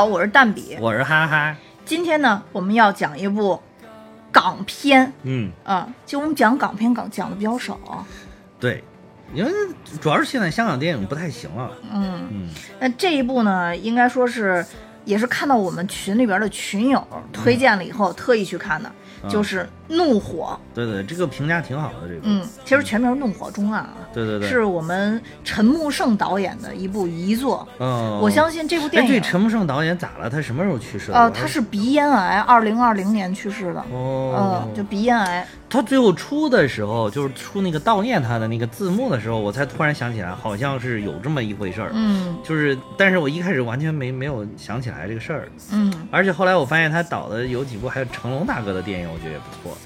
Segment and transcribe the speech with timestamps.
[0.00, 0.78] 好，我是蛋比。
[0.80, 1.54] 我是哈哈，
[1.84, 3.60] 今天呢，我们要讲一部
[4.32, 5.12] 港片。
[5.24, 5.86] 嗯，啊。
[6.06, 7.78] 其实我们讲港片港讲的比较少，
[8.58, 8.82] 对，
[9.34, 9.52] 因为
[10.00, 12.26] 主要是现在香港电影不太行了，嗯。
[12.30, 14.64] 嗯，那这一部呢，应该说是
[15.04, 18.88] 也是看到我们群里边的群友推荐了以后，特意去看的，
[19.22, 20.58] 啊就是《怒火》。
[20.74, 27.66] 对对，这个评价挺好的，这个，嗯，其实全名《怒火中案》啊，对对对，是我们陈木胜导演的一部遗作。
[27.78, 30.30] 嗯，我相信这部电哎，影，对，陈木胜导演咋了？
[30.30, 31.18] 他什么时候去世的？
[31.18, 33.84] 呃，他是鼻咽癌，二零二零年去世的。
[33.92, 35.46] 哦嗯，，就鼻咽癌。
[35.68, 41.90] 他最后出的时候，就是出那个悼念他的那个字幕的时候，我才突然想起来，好像是有这么一回事儿。
[41.94, 49.76] 嗯就是，但是我一开始完全没没有想起来这个事儿，嗯，而且后来我发现他导的有几部还有成龙大哥的电影，我觉得也不错，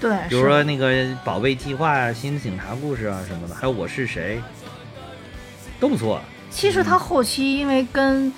[0.00, 0.90] 对，比如说那个
[1.24, 4.38] 《宝贝计划》啊、《新警察故事》啊什么的，还有《我是谁》，
[5.78, 6.20] 都不错。
[6.50, 8.32] 其实他后期因为跟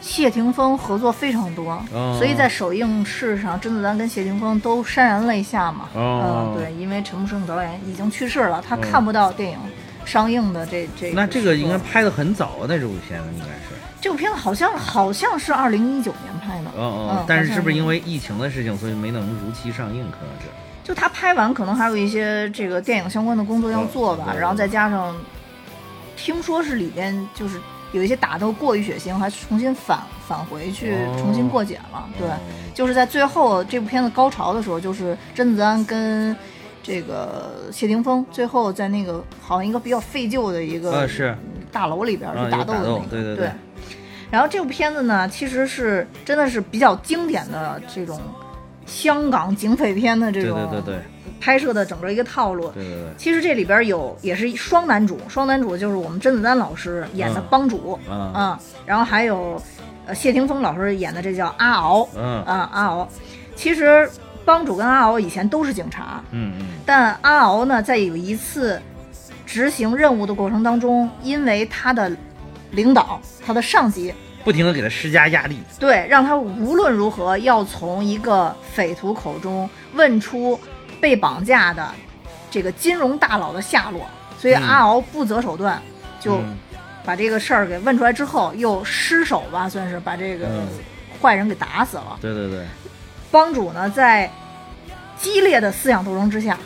[0.00, 5.88] 谢霆锋合作非常多，哦所以在首映式上，甄子丹跟谢霆锋都潸然泪下嘛。
[5.94, 9.58] 哦嗯，对，因为陈木胜导演已经去世了，他嗯看不到电影
[10.04, 11.10] 上映的这这。
[11.12, 13.74] 那这个应该拍的很早啊，那这部片子应该是。
[14.00, 16.70] 这部片子好像好像是二零一九年拍的。
[16.76, 20.02] 嗯嗯嗯，但是是不是是因为疫情的事情，所以没能如期上映？
[20.10, 20.46] 可能是。
[20.84, 25.16] 就他拍完，可能还有一些这个电影相关的工作要做吧，嗯然后再加上，
[26.16, 27.60] 听说是里边就是
[27.92, 31.16] 有一些打斗过于血腥，还重新返返回去哦。
[31.18, 32.08] 重新过检了。
[32.18, 32.32] 对，哦
[32.74, 36.34] 就是在最后这部片子高潮的时候，就是甄子丹跟
[36.82, 41.08] 这个谢霆锋最后在那个好像一个比较废旧的一个
[41.70, 43.36] 大楼里边啊去打斗的那个，对对。
[43.36, 43.50] 对。
[44.30, 48.18] 然后这部片子呢，其实是真的是比较经典的这种
[48.86, 51.02] 香港警匪片的这种对对对。
[51.40, 52.70] 拍摄的整个一个套路。
[52.70, 53.10] 对对对。
[53.18, 59.60] 其实这里边有也是双男主，双男主就是我们甄子丹老师演的嗯帮主，啊嗯，然后还有
[60.06, 62.42] 呃谢霆锋老师演的这叫阿敖，嗯。
[62.44, 63.08] 啊阿敖。
[63.56, 64.08] 其实
[64.44, 66.66] 帮主跟阿敖以前都是警察，嗯嗯。
[66.86, 68.80] 但阿敖呢在有一次
[69.44, 72.10] 执行任务的过程当中，因为他的
[72.70, 74.14] 领导、他的上级
[74.44, 75.58] 不停的给他施加压力。
[75.78, 80.58] 对，让他无论如何要从一个匪徒口中问出
[81.00, 81.92] 被绑架的
[82.50, 84.06] 这个金融大佬的下落，
[84.38, 85.80] 所以嗯阿敖不择手段，
[86.20, 86.56] 就嗯
[87.04, 90.66] 把这个事儿给问出来之后，又失手吧，算是把这个嗯
[91.20, 92.18] 坏人给打死了。
[92.20, 92.64] 对对对，
[93.30, 94.30] 帮主呢，在
[95.18, 96.58] 激烈的思想斗争之下，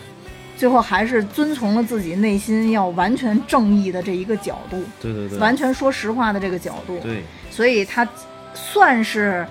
[0.57, 6.99] 最后还是遵从了自己内心要完全正义的这一个角度，对对对，完全说实话的这个角度。
[7.01, 7.23] 对，
[7.57, 8.07] 所以他
[8.53, 9.47] 算是，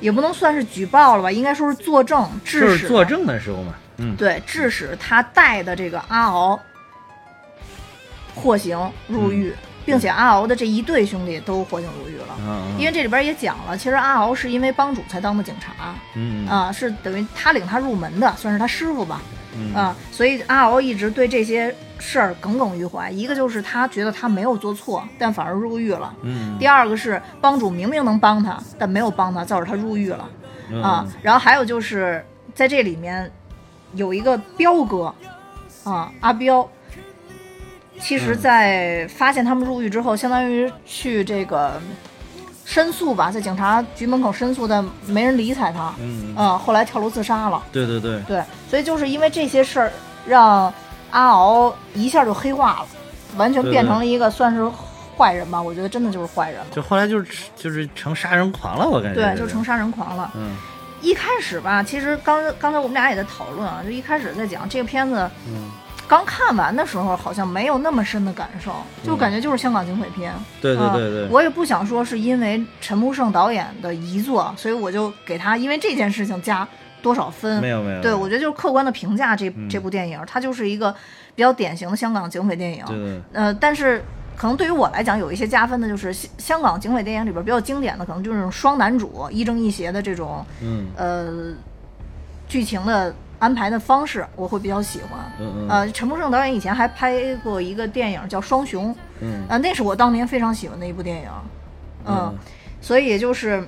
[0.00, 3.72] 也不能算是举报了吧，应该说是作证，致使作证的时候嘛。
[3.98, 6.58] 嗯，对，致使他带的这个阿敖
[8.34, 8.76] 获刑
[9.06, 9.54] 入狱，
[9.84, 12.36] 并且阿敖的这一对兄弟都获刑入狱了。
[12.40, 19.22] 嗯，因为这里边也讲了，其实阿敖是因为帮主才当的警察嗯啊、是等于他领他入门的，算是他师傅吧
[19.56, 23.10] 嗯啊、所以阿敖一直对这些事儿耿耿于怀。
[23.10, 26.14] 一个就是他觉得他没有做错，但反而入狱了。
[26.22, 30.28] 嗯第二个是帮主明明能帮他，但没有帮他，造成他入狱了
[30.70, 31.06] 嗯啊。
[31.22, 32.24] 然后还有就是
[32.54, 33.30] 在这里面
[33.94, 35.14] 有一个彪哥
[35.84, 36.68] 啊，阿彪。
[38.00, 41.80] 其实，嗯在发现他们入狱之后，相当于去这个
[42.72, 45.92] 申诉吧，在警察局门口申诉，但没人理睬他。
[46.00, 47.62] 嗯，啊，后来跳楼自杀了。
[47.70, 49.92] 对对对，对，所以就是因为这些事儿，
[50.26, 50.72] 让
[51.10, 52.86] 阿敖一下就黑化了，
[53.36, 54.66] 完全变成了一个算是
[55.18, 55.60] 坏人吧。
[55.60, 56.66] 我觉得真的就是坏人了。
[56.70, 60.30] 就后来就是就是成杀人狂了，我感觉对，就成杀人狂了。
[60.34, 60.56] 嗯
[61.02, 65.68] 一开始吧，其实刚刚才我们俩也在讨论啊，就一开始在讲这个片子，嗯，
[66.12, 68.70] 刚看完的时候好像没有那么深的感受，
[69.02, 70.30] 就感觉就是香港警匪片。
[70.60, 76.68] 对对啊对对，我也不想说是因为陈木胜导演的遗作，所以我就给他因为这件事情加
[77.00, 77.62] 多少分。
[77.62, 80.94] 没有没有，对，我觉得就是客观的评价这、嗯这部电影，它就是一个
[81.34, 82.84] 比较典型的香港警匪电影。
[82.84, 84.04] 对对呃，但是
[84.36, 91.54] 可能对于我来讲，有一些加分的就是香香港警匪电影里边比较经典的，可能就是双男主亦正亦邪的这种嗯呃
[92.46, 95.18] 剧情的安排的方式，我会比较喜欢。
[95.40, 95.68] 嗯嗯。
[95.68, 99.42] 呃，陈木胜导演以前还拍过一个电影叫《双雄》，嗯。
[99.48, 101.28] 啊，那是我当年非常喜欢的一部电影。
[102.06, 102.38] 嗯，嗯
[102.80, 103.66] 所以就是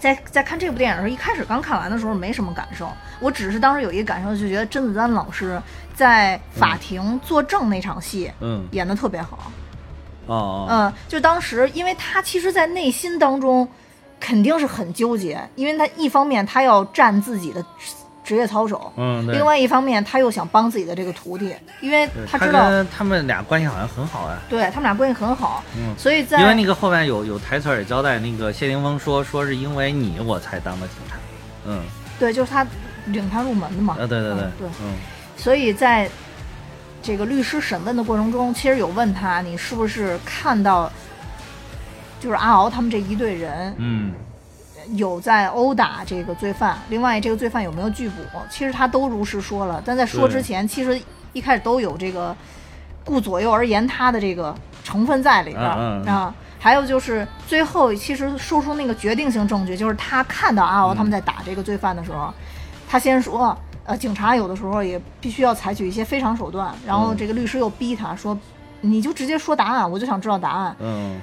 [0.00, 2.88] 在在看这部电影的时候，一开始刚看完的时候没什么感受，
[3.20, 5.62] 我只是当时有一个感受，就觉得甄子丹老师
[5.94, 8.66] 在法庭作证那场戏嗯。
[8.72, 9.52] 演的特别好。
[10.26, 10.66] 哦哦。
[10.68, 13.68] 嗯，就当时，因为他其实，在内心当中
[14.18, 17.94] 肯定是很纠结，因为他一方面他要站自己的这
[18.32, 19.34] 职业操守，嗯，对。
[19.34, 24.38] 另外一方面他又想帮自己的这个徒弟，因为他知道跟他们俩关系好像很好啊。
[24.48, 31.16] 对他们俩关系很好，嗯所以在因为那个后面有有台词儿也交代，那个谢霆锋说说是因为你我才当的警察。
[31.66, 31.82] 嗯，
[32.18, 32.66] 对就是他
[33.06, 34.94] 领他入门的嘛，啊，对对对嗯，对，嗯
[35.36, 36.08] 所以在
[37.02, 40.90] 这个律师审问的过程中，其实有问他你是不是看到，
[42.18, 44.12] 就是阿敖他们这一队人嗯
[44.94, 48.16] 有在殴打这个罪犯，另外这个罪犯有没有拒捕，
[48.50, 51.00] 其实他都如实说了，但在说之前，其实
[51.32, 52.36] 一开始都有这个
[53.04, 56.34] 顾左右而言他的这个成分在里边儿啊。
[56.58, 62.32] 还有就是最后，其实说出那个决定性证据，就是他看到阿敖他们在打这个罪犯的时候，
[62.88, 68.38] 他先说，呃，警察有的时候也必须要采取一些非常手段，然后嗯这个律师又逼他说，
[68.80, 70.76] 你就直接说答案，我就想知道答案。
[70.78, 71.20] 嗯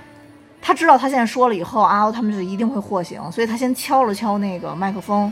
[0.62, 5.32] 他知道他现在说了以后，阿敖他们就一定会获刑，所以他先敲了敲那个麦克风，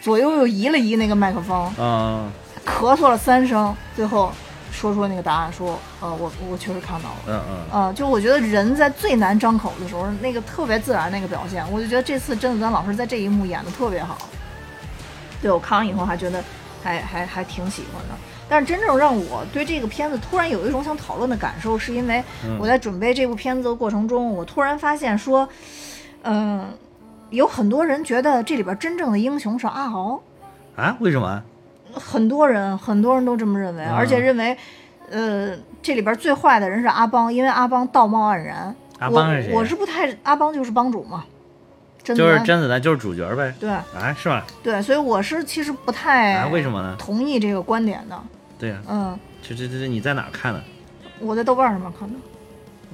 [0.00, 2.30] 左右又移了移那个麦克风，嗯
[2.64, 4.30] 咳嗽了三声，最后
[4.72, 7.16] 说出了那个答案，说，呃，我我确实看到了。
[7.28, 14.18] 嗯嗯，呃，就我觉得人在最难张口的时候，那个特别自然那个表现，我就觉得这次甄子丹老师在这一幕演的特别好。
[15.40, 16.42] 对我看完以后还觉得
[16.82, 18.14] 还还还挺喜欢的。
[18.48, 25.48] 但是真正让我对这个片子突然有一种想讨论的感受，是因为嗯我在准备这部片子的过程中，我突然发现说，
[26.22, 26.64] 嗯、
[27.30, 30.22] 有很多人觉得这里边真正的英雄是阿豪，
[30.76, 31.42] 啊，为什么？
[31.92, 34.56] 很多人很多人都这么认为，嗯而且认为，
[35.10, 38.74] 呃，这里边最坏的人是阿邦，因为阿邦道貌岸然。
[38.98, 41.24] 阿邦是谁我我是不太，阿邦就是帮主嘛，
[42.02, 43.52] 就是丹甄子丹就是主角呗。
[43.58, 43.84] 对啊，
[44.16, 44.46] 是吧？
[44.62, 46.96] 对，所以我是其实不太啊，为什么呢？
[46.98, 48.18] 同意这个观点的。
[48.58, 50.62] 对呀，嗯，这这这这你在哪儿看的？
[51.20, 52.16] 我在豆瓣上面看的。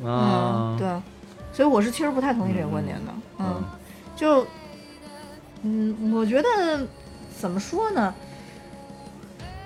[0.08, 0.88] 啊嗯，，对，
[1.52, 3.12] 所以我是其实不太同意这个观点的。
[3.38, 3.64] 嗯嗯，
[4.16, 4.46] 就，
[5.62, 6.86] 嗯，我觉得
[7.38, 8.12] 怎么说呢？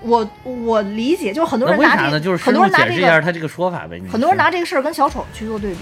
[0.01, 2.19] 我我理解，就很多人拿这个？
[2.19, 3.99] 就是很多人拿这个解释一下他这个说法呗。
[3.99, 5.79] 你很多人拿这个事儿跟小丑去做对比，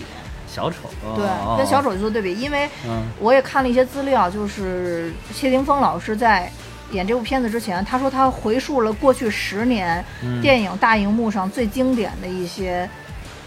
[0.47, 6.49] 小丑，对，哦跟小，丑去做对比，因为嗯我也看了一些资料，就是谢霆锋老师在
[6.91, 10.41] 演这部片子之前，他说他回溯了过去十年嗯。
[10.41, 12.89] 电影大荧幕上最经典的一些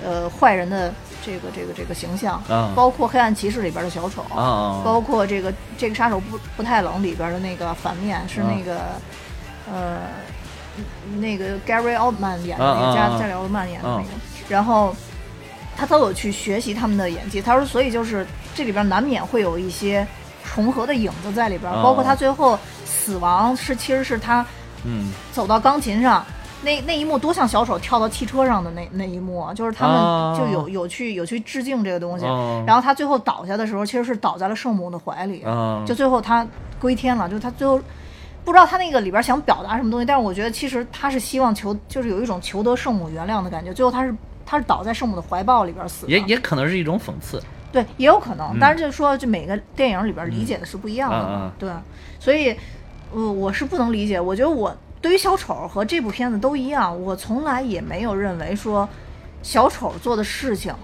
[0.04, 0.92] 呃坏人的
[1.24, 2.72] 这个这个这个形象，啊。
[2.74, 4.24] 包括《黑暗骑士》里边的小丑，
[4.84, 8.50] 包括这个这个杀手不不太冷里边的那个反面是啊。
[8.50, 8.80] 那个、
[9.72, 9.98] 呃
[11.18, 13.98] 那个 Gary Oldman 演的那个加加里奥特曼演的那啊。
[13.98, 14.08] 个，
[14.48, 14.94] 然后
[15.76, 17.42] 他都有去学习他们的演技。
[17.42, 20.06] 他说，所以就是这里边难免会有一些
[20.58, 24.44] 重合的影子在里边，啊包括他最后死亡是其实是他
[24.84, 26.24] 嗯走到钢琴上。
[26.60, 36.44] 那那一幕多像小丑跳到汽车上的那那一幕啊，就是他哦们就有有去有去致敬这个东西，哦然后他最后倒下的时候，其实是倒在了圣母的怀里，啊，就最后他
[36.80, 37.80] 归天了，就是他最后
[38.44, 43.72] 不知道他那个里边想表达什么东西，但是我觉得其实他是希望求，就是有一种求得圣母原谅的感觉。
[43.72, 44.12] 最后他是
[44.44, 47.40] 他是倒在圣母的怀抱里边死的，也也可能是一种讽刺。
[47.70, 48.58] 对，也有可能嗯。
[48.60, 51.70] 但是就是说，就每个电影里边理解的是不一样的嘛，对，
[52.18, 52.56] 所以，
[53.12, 54.20] 呃，我是不能理解。
[54.20, 58.88] 我觉得我对于小丑和这部片子都一样，我从来也没有认为说
[59.42, 60.74] 小丑做的事情，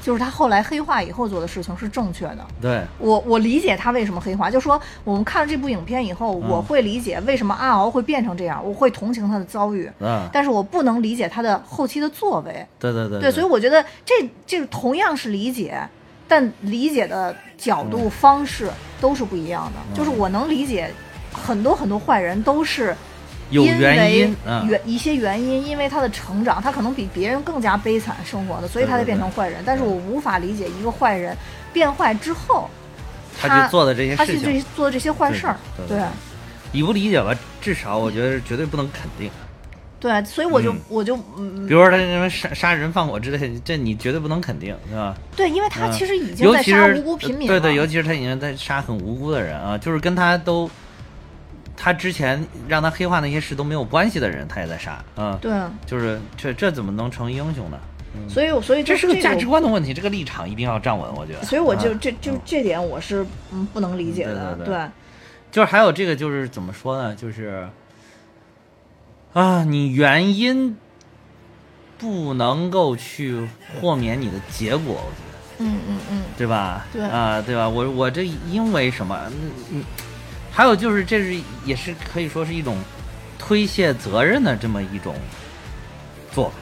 [0.00, 2.46] 就是他后来黑化以后做的事情是正确的。
[2.60, 12.66] 对，我我理解他为什么黑化，就说我们看了这部影片以后，嗯我会理解为什么阿敖会变成这样，我会同情他的遭遇，嗯，但是我不能理解他的后期的作为。
[12.78, 14.14] 对对对对，所以我觉得这
[14.46, 15.76] 这同样是理解，
[16.26, 19.96] 但理解的角度、方式都是不一样的。
[19.96, 20.90] 就是我能理解
[21.32, 22.94] 很多很多坏人都是
[23.50, 29.62] 有因为原因，嗯，原一些原因，因为他的成长，他可能比别人更加悲惨生活的，所以他才变成坏人。
[29.66, 31.36] 但是我无法理解一个坏人
[31.72, 32.68] 变坏之后，
[33.40, 36.00] 他去做的这些他去事情这，做这些坏事儿，对
[36.72, 37.32] 你不理解吧？
[37.60, 39.30] 至少我觉得绝对不能肯定。
[40.04, 45.16] 对，所以我就、嗯我就嗯比，如说他什么杀杀人放火之类的，这你绝对不能肯定，是吧？
[45.34, 50.70] 对，因为他嗯其实已经在杀无辜平民了，对对，尤其是他已经在杀很无辜的人啊，就是跟他都，
[51.74, 55.38] 他之前让他黑化那些事都没有关系的人，他也在杀啊。
[55.40, 55.50] 对，
[55.86, 57.78] 就是这这怎么能成英雄呢？
[58.28, 59.62] 所以我所以这是个价值观。
[59.62, 61.42] 的问题，这个立场一定要站稳，我觉得。
[61.44, 64.86] 所以我就啊这就这点我是嗯不能理解的，对对对
[65.50, 67.14] 就是还有这个，就是怎么说呢？
[67.14, 67.66] 就是
[69.34, 70.76] 啊，你原因
[71.98, 73.46] 不能够去
[73.80, 75.34] 豁免你的结果，我觉得。
[75.58, 76.86] 嗯嗯嗯，对吧？
[76.92, 77.68] 对啊，对吧？
[77.68, 79.20] 我我这因为什么？
[79.30, 79.84] 嗯嗯，
[80.50, 82.76] 还有就是，这是也是可以说是一种
[83.38, 85.14] 推卸责任的这么一种
[86.32, 86.54] 做法。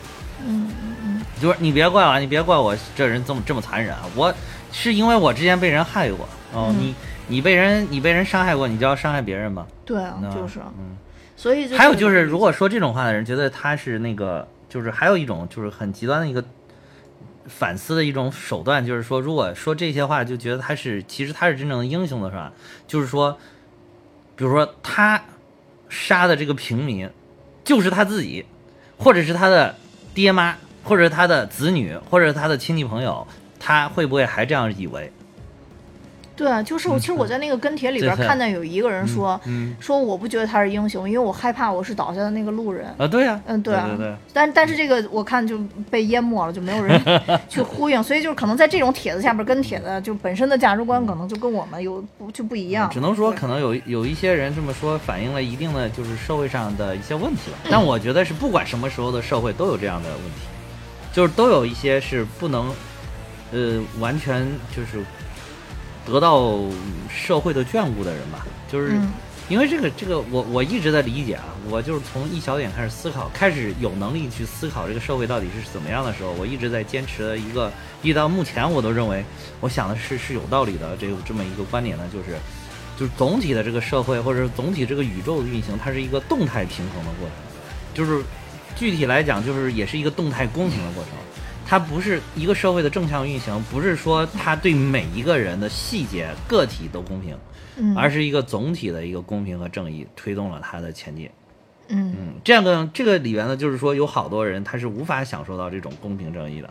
[0.45, 4.03] 嗯嗯嗯，就是你别怪我，你别怪我这人这么这么残忍啊！
[4.17, 4.35] 我
[4.73, 6.95] 是因为我之前被人害过哦，嗯你
[7.29, 9.67] 你被人你被人伤害过，你就要伤害别人吗？
[9.85, 10.97] 对啊，那就是，嗯，
[11.43, 16.45] 所以就还有就是，如果说这种话的人觉得他是那个，就是还有一种就是很极端的一个
[17.47, 22.53] 反思的一种手段，就是说，如果说这些话就觉得他是其实他是真正的英雄的是吧？
[22.87, 23.37] 就是说，
[24.37, 25.21] 比如说他
[25.89, 27.11] 杀的这个平民
[27.65, 28.47] 就是他自己，
[28.97, 29.75] 或者是他的
[30.15, 33.27] 爹妈，或者是他的子女，或者是他的亲戚朋友，
[33.59, 35.11] 他会不会还这样以为？
[36.35, 42.87] 对啊，就是我其实我在那个跟帖里边看到有一个人说，嗯说我不觉得他是英雄，因为我害怕我是倒下的那个路人。
[42.99, 45.59] 啊，对呀、嗯，对啊，对对，但但是这个我看就
[45.91, 47.01] 被淹没了，就没有人
[47.49, 52.89] 去呼应，所以就是可能在这种帖子下边跟帖的就本身的价值观可能就跟我们有不就不一样。
[52.91, 57.59] 只能说可能有有一些人这么说，反映了一定的就是社会上的一些问题吧。
[57.71, 60.47] 但我觉得是不管什么时候的社会都有这样的问题，
[61.13, 62.73] 就是都有一些是不能，
[63.53, 65.05] 呃，完全就是
[66.07, 66.59] 得到
[67.09, 68.47] 社会的眷顾的人吧。
[68.71, 69.13] 就是嗯
[69.49, 77.71] 因为这个这个我我一直在理解啊，我就是从一小点开始思考，开始有能力去思考这个社会到底是怎么样的时候，我一直在坚持的一个，
[78.03, 79.23] 一直到目前我都认为，
[79.61, 82.39] 我想的是是有道理的这个这么一个观点呢，就是
[82.97, 87.37] 就是总体的这个社会或者是总体这个宇宙的运行，它是一个动态平衡的过程，
[87.93, 88.25] 就是
[88.75, 91.13] 具体来讲，就是也是一个动态公平的过程。
[91.67, 97.37] 它不是一个社会的正向运行，不是说它对每一个人的细节个体都公平，
[97.77, 101.31] 嗯，而是一个总体的一个公平和正义推动了它的前进。
[101.89, 106.71] 嗯嗯，这样的这个里边呢，就是说有好多人他是无法享受到这种公平正义的，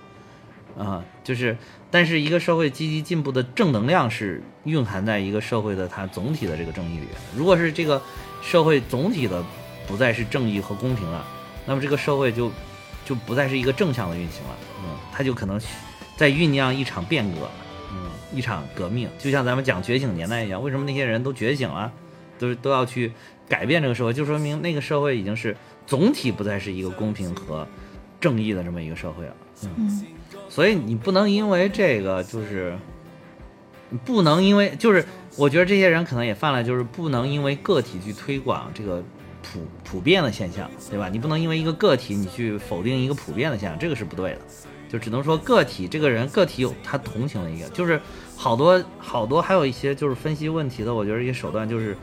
[0.84, 1.56] 啊，就是
[1.92, 7.08] 但是一个社会积极进步的正能量是蕴含在一个社会的它总体的这个正义里。
[7.36, 8.02] 如果是这个
[8.42, 9.44] 社会总体的
[9.86, 11.24] 不再是正义和公平了，
[11.66, 12.52] 那么这个社会就
[13.06, 15.60] 就不再是一个正向的运行了，嗯，它就可能
[16.18, 17.50] 在酝酿一场变革，
[17.92, 21.92] 嗯，一场革命，就像咱们讲觉醒年代一样，为什么那些人都觉醒了，
[22.38, 23.12] 都都要去
[23.48, 27.68] 改变这个社会，就说明那个社会已经是总体不再是一个公平和
[28.20, 30.06] 正义的这么一个社会了，嗯，嗯。
[30.50, 32.78] 所以你不能因为这个就是，
[33.90, 35.06] 你不能因为就是，
[35.38, 39.02] 我觉得这些人可能也犯了，就是不能因为个体去推广这个
[39.42, 41.08] 普普遍的现象，对吧？
[41.10, 44.42] 你不能因为一个个体你去否定一个普遍的现象，这个是不对的。
[44.92, 48.02] 就只能说个体这个人个体有他同情的一个，就是
[48.36, 51.96] 好多好多还有一些就是分析问题的，我觉得一些手段就是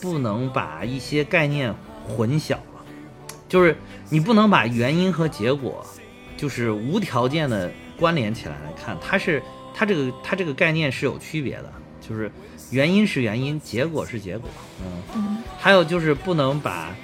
[0.00, 1.74] 不能把一些概念
[2.06, 2.84] 混淆了，
[3.48, 3.76] 就是
[4.08, 5.84] 你不能把原因和结果
[6.36, 9.42] 就是无条件的关联起来来看，它是
[9.74, 12.30] 它这个它这个概念是有区别的，就是
[12.70, 14.48] 原因是原因，结果是结果，
[14.80, 15.38] 嗯，嗯。
[15.58, 16.94] 还有就是不能把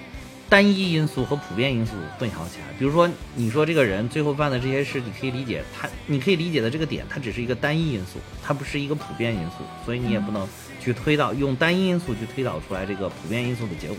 [0.48, 2.66] 单一因素和普遍因素混淆起来。
[2.78, 10.46] 比如说，你说这个人最后犯的这些事，你可以理解他，你可以理解的这个点，它只是一个单一因素，它不是一个普遍因素，所以你也不能
[10.80, 13.96] 去推导用单一因素去推导出来这个普遍因素的结果。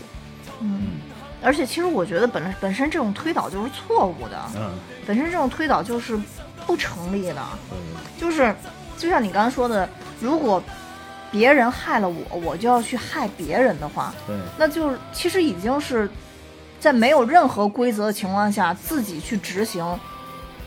[0.60, 0.98] 嗯，
[1.42, 4.72] 而且其实我觉得本本身这种推导就是错误的，嗯，
[5.06, 6.18] 本身这种推导就是
[6.66, 7.42] 不成立的。
[7.70, 7.76] 嗯
[8.20, 8.54] 就是
[8.98, 9.88] 就像你刚刚说的，
[10.20, 10.62] 如果
[11.30, 16.10] 别人害了我，我就要去害别人的话，对，那就是其实已经是
[16.80, 19.84] 在没有任何规则的情况下自己去执行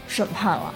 [0.07, 0.73] 审判了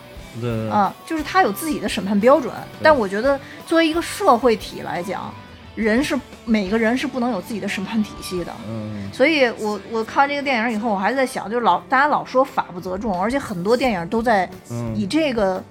[0.70, 2.54] 啊，就是他有自己的审判标准。
[2.84, 5.34] 但我觉得作为一个社会体来讲，
[5.76, 8.52] 人是每个人是不能有自己的审判体系的。
[8.68, 15.64] 嗯所以我我看完这个电影以后，我还在想，就是老大家老说法不责众，而且很多电影都在嗯，以这个。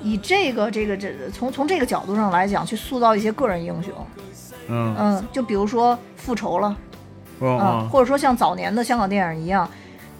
[0.00, 3.92] 以这个这个这从从这个角度上来讲，去塑造一些个人英雄，
[4.68, 6.76] 嗯嗯，就比如说复仇了，
[7.40, 9.68] 嗯嗯，或者说像早年的香港电影一样，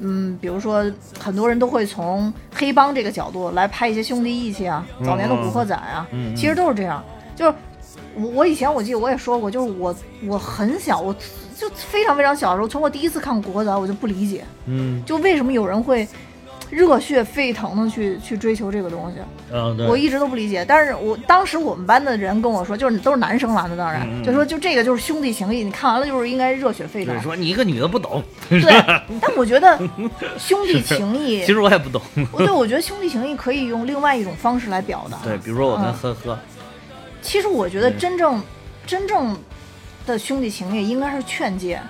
[0.01, 0.85] 嗯，比如说
[1.19, 6.07] 很多人都会从黑帮这个角度来拍一些兄弟义气啊，早年的《古惑仔》啊，
[6.37, 7.03] 其实都是这样。
[7.35, 7.55] 就是
[8.15, 9.95] 我我以前我记得我也说过，就是我
[10.27, 11.15] 我很小，我
[11.57, 15.03] 就非常非常小的时候，从我第一次看《古惑仔》，我就不理解，嗯。
[15.05, 16.07] 就为什么有人会
[16.71, 19.19] 热血沸腾的去去追求这个东西。
[19.53, 27.25] 嗯，对，我一直都不理解，但是我当时我们班的人跟我说，就是都是男生玩的，当然、就说就这个就是兄弟情谊，你看完了就是应该热血沸腾就是。
[27.25, 28.61] 说你一个女的不懂， 对，
[29.21, 29.79] 但我觉得
[30.39, 32.01] 兄弟情谊其，实我也不懂。
[32.33, 35.19] 我对我觉得兄弟情谊可以用另外一种方式来表达。
[35.25, 36.39] 对，比如说我跟嗯呵呵，
[37.23, 38.43] 其实我觉得真正
[38.87, 39.37] 真正
[40.07, 41.81] 的兄弟情谊应该是劝诫，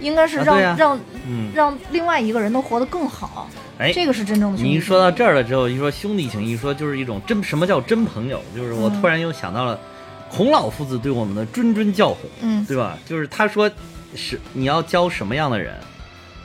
[0.00, 4.70] 应该是让、让嗯，让另外一个人能活得更好，哎，这个是真正的兄弟。
[4.70, 9.78] 你一说到这儿了之后，一说兄弟情，一说就是一种真什么叫真朋友，就是我嗯突然又想到了
[10.30, 12.98] 孔老夫子对我们的谆谆教诲，嗯对吧？
[13.06, 13.70] 就是他说
[14.14, 15.74] 是你要交什么样的人，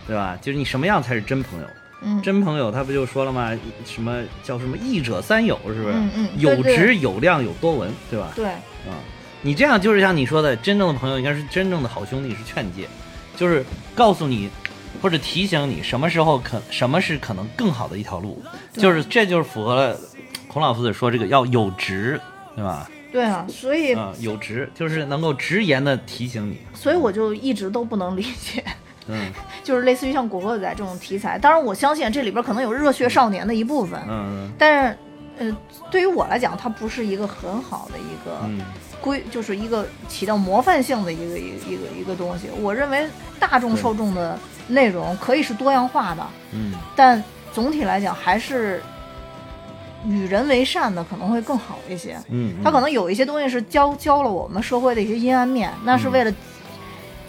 [0.08, 0.38] 对吧？
[0.42, 1.68] 就是你什么样才是真朋友？
[2.06, 3.58] 嗯真朋友他不就说了吗？
[3.86, 5.94] 什么叫什么义者三友，是不是？
[5.96, 8.34] 嗯嗯对有直有量有多闻，对吧？
[8.36, 9.00] 对，啊、
[9.42, 12.90] 你这样就是像你说的，真正的朋友应该是真正的好兄弟，是劝诫。
[13.36, 14.50] 就是告诉你
[15.02, 18.42] 或者提醒你什么时候可什么是可能更好的一条路，
[18.74, 20.00] 就是这就是符合了
[20.48, 22.20] 孔老夫子说这个要有直，
[22.56, 22.90] 对吧？
[23.12, 28.64] 对啊，所以啊、有直就是能够直言的提醒你，所以我就一直都不能理解，
[29.08, 29.32] 嗯。
[29.64, 31.40] 就是类似于像《古惑仔》这种题材。
[31.40, 34.52] 当然，我相信这里边可能有热血少年的一部分，嗯。
[34.58, 34.98] 但是，
[35.38, 35.58] 呃，
[35.90, 38.60] 对于我来讲，它不是一个很好的一个嗯
[39.04, 42.48] 规，就是一个起到模范性的一个一个一个一个东西。
[42.62, 43.06] 我认为
[43.38, 48.82] 大众受众的内容可以是多样化的，嗯但总体来讲还是
[50.08, 52.18] 与人为善的可能会更好一些。
[52.30, 56.34] 嗯，它可能有一些东西是教教了我们社会的一些阴暗面，那是为了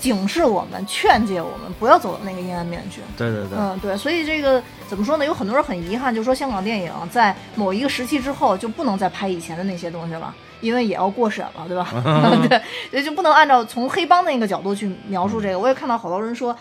[0.04, 3.00] 警示我们、劝诫我们不要走到那个阴暗面去。
[3.16, 5.24] 对对对，嗯，对，所以这个怎么说呢？
[5.24, 11.88] 有很多人很遗憾，就说香港电影在某一个时期之后就不能再拍以前的那些东西了，因为也要过审了，对吧？
[12.46, 15.58] 对，所以就不能按照从黑帮那个角度去描述这个。
[15.58, 16.54] 我也看到好多人说。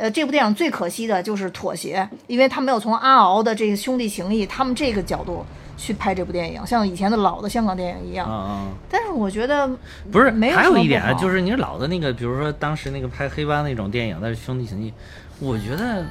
[0.00, 5.44] 呃，这部电影最可惜的就是妥协，因为他没有从阿敖的这个兄弟情谊，他们这个角度
[5.78, 8.28] 去拍这部电影，像以前的老的香港电影一样。
[8.28, 8.68] 嗯嗯。
[8.90, 9.66] 但是我觉得
[10.12, 14.92] 不是，没有还有一点啊，就是你老的那个，比如说当时那个拍黑帮那种电影，但是兄弟情谊，
[15.38, 16.04] 我觉得，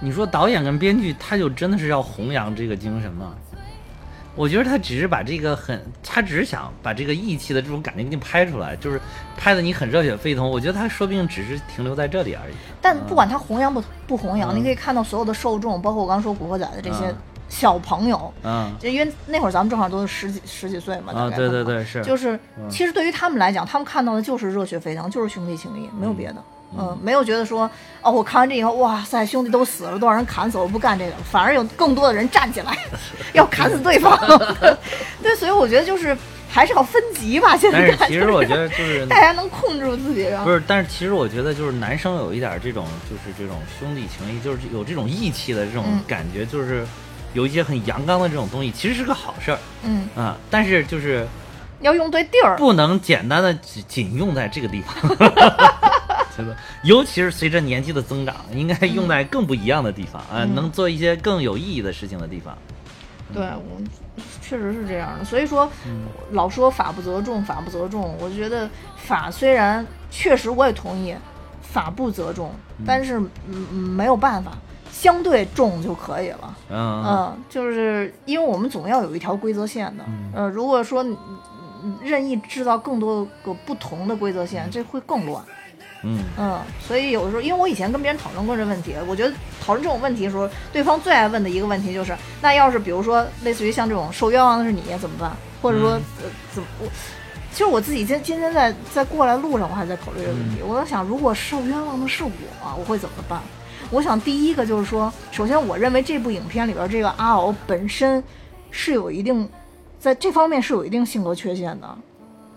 [0.00, 3.34] 你说导演跟编剧他就真的是要弘扬这个精神吗？
[4.34, 9.00] 我觉得他只是把这个很，他只是想把这个义气的这种感觉给你拍出来，就是
[9.36, 10.48] 拍的你很热血沸腾。
[10.48, 12.54] 我觉得他说不定只是停留在这里而已。
[12.80, 17.16] 但不管他弘扬不不弘扬，嗯你可以看到所有的受众，包括我刚刚说《古惑仔》的这些嗯
[17.48, 18.74] 小朋友，嗯。
[18.78, 22.68] 就因为那会儿咱们正好都是十几十几岁嘛，大啊，概对对对，是，就是嗯。
[22.70, 26.36] 其实对于他们来讲，他们看到的就是热血沸腾，就是兄弟情谊，没有别的。
[26.76, 27.70] 嗯，没有觉得说
[28.02, 32.76] 哦，我看完这以后，哇塞，兄弟都死了，多少人砍死了，我不干这个，反而有更多的人站起来
[33.32, 34.14] 要砍死对方。
[35.22, 36.14] 对，所以我觉得就是
[36.46, 37.56] 还是要分级吧。
[37.56, 40.44] 现在但是其实我觉得就是 大家能控制住自己，然后。
[40.44, 46.00] 不是，但是其实我觉得就是男生有一点这种就是这种兄弟情谊，就是有这种义气的这种嗯。
[46.06, 46.86] 感觉，就是
[47.34, 50.36] 有一些很阳刚的这种东西，其实是个好事儿嗯，啊。
[50.50, 51.26] 但是就是
[51.80, 52.56] 要用对地儿。
[52.56, 54.94] 不能简单的仅仅用在这个地方，
[56.36, 62.56] 真的，尤其是随着年纪的增长，应该用在更不一样的地方啊，嗯能做一些更有意义的事情的地方。
[63.34, 63.78] 对我
[64.40, 65.70] 确实是这样的，所以说、
[66.30, 68.16] 老说法不责众，法不责众。
[68.18, 71.14] 我觉得法虽然确实我也同意，
[71.60, 72.50] 法不责众，
[72.86, 74.52] 但是嗯嗯没有办法，
[74.90, 76.56] 相对重就可以了。
[76.70, 80.04] 嗯嗯，就是因为我们总要有一条规则线的。
[80.34, 81.16] 呃，如果说你
[81.82, 85.42] 你任意制造更多个不同的规则线，这会更乱。
[86.04, 95.32] 嗯嗯，所以有的时候，因为我以前跟别人讨论过这问题，我觉得讨论这种问题的时候，对方最爱问的一个问题就是，那要是比如说类似于像这种受冤枉的是你怎么办？
[95.60, 96.86] 或者说、呃怎么我？
[97.50, 100.62] 其实我自己今今天在在过来路上，我还在考虑这个问题。
[100.62, 102.30] 我在想，如果受冤枉的是我，
[102.78, 103.40] 我会怎么办？
[103.90, 108.22] 我想第一个就是说，首先我认为这部影片里边这个阿敖本身
[108.70, 109.48] 是有一定
[109.98, 111.88] 在这方面是有一定性格缺陷的。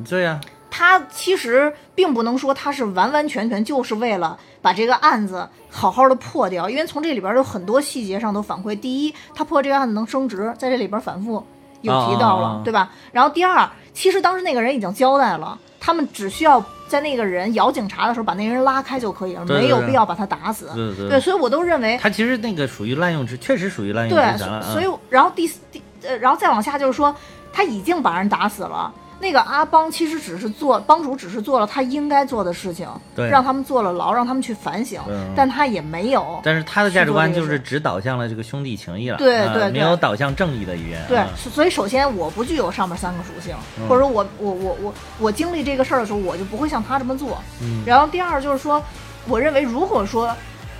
[0.09, 8.75] 对呀、他其实并不能说他是完完全全就是为了把这个案子好好的破掉，因为从这里边有很多细节上都反馈。
[8.77, 11.41] 第一，他破这个案子能升职，在这里边反复
[11.81, 12.91] 有提到了，啊对吧？
[13.11, 20.69] 然后第二，其实当时那个人已经交代了，他们只需要在那个人咬警察的时候把那个人拉开就可以了，对对对没有必要把他打死。
[20.75, 27.15] 对对对，所以我都认为他其实那个属于滥用职，确实属于滥用对职权了。，所以嗯然后第四第呃，然后再往下就是说，
[27.54, 28.93] 他已经把人打死了。
[29.21, 34.99] 那个阿邦其实只是做帮主，只是做了他应该做的事情，对让他们坐了牢，让他们去反省，
[35.36, 36.41] 但他也没有。
[36.43, 40.99] 但是他的价值观就是只导向了这个兄弟情谊了，对对没有导向正义的一边。
[41.07, 47.38] 对啊，所以首先我不具有上面三个属性，嗯或者说我我我我我经历这个事儿的时候，我就不会像他这么做。
[47.62, 48.84] 嗯然后第二就是说，
[49.27, 50.36] 我认为如果说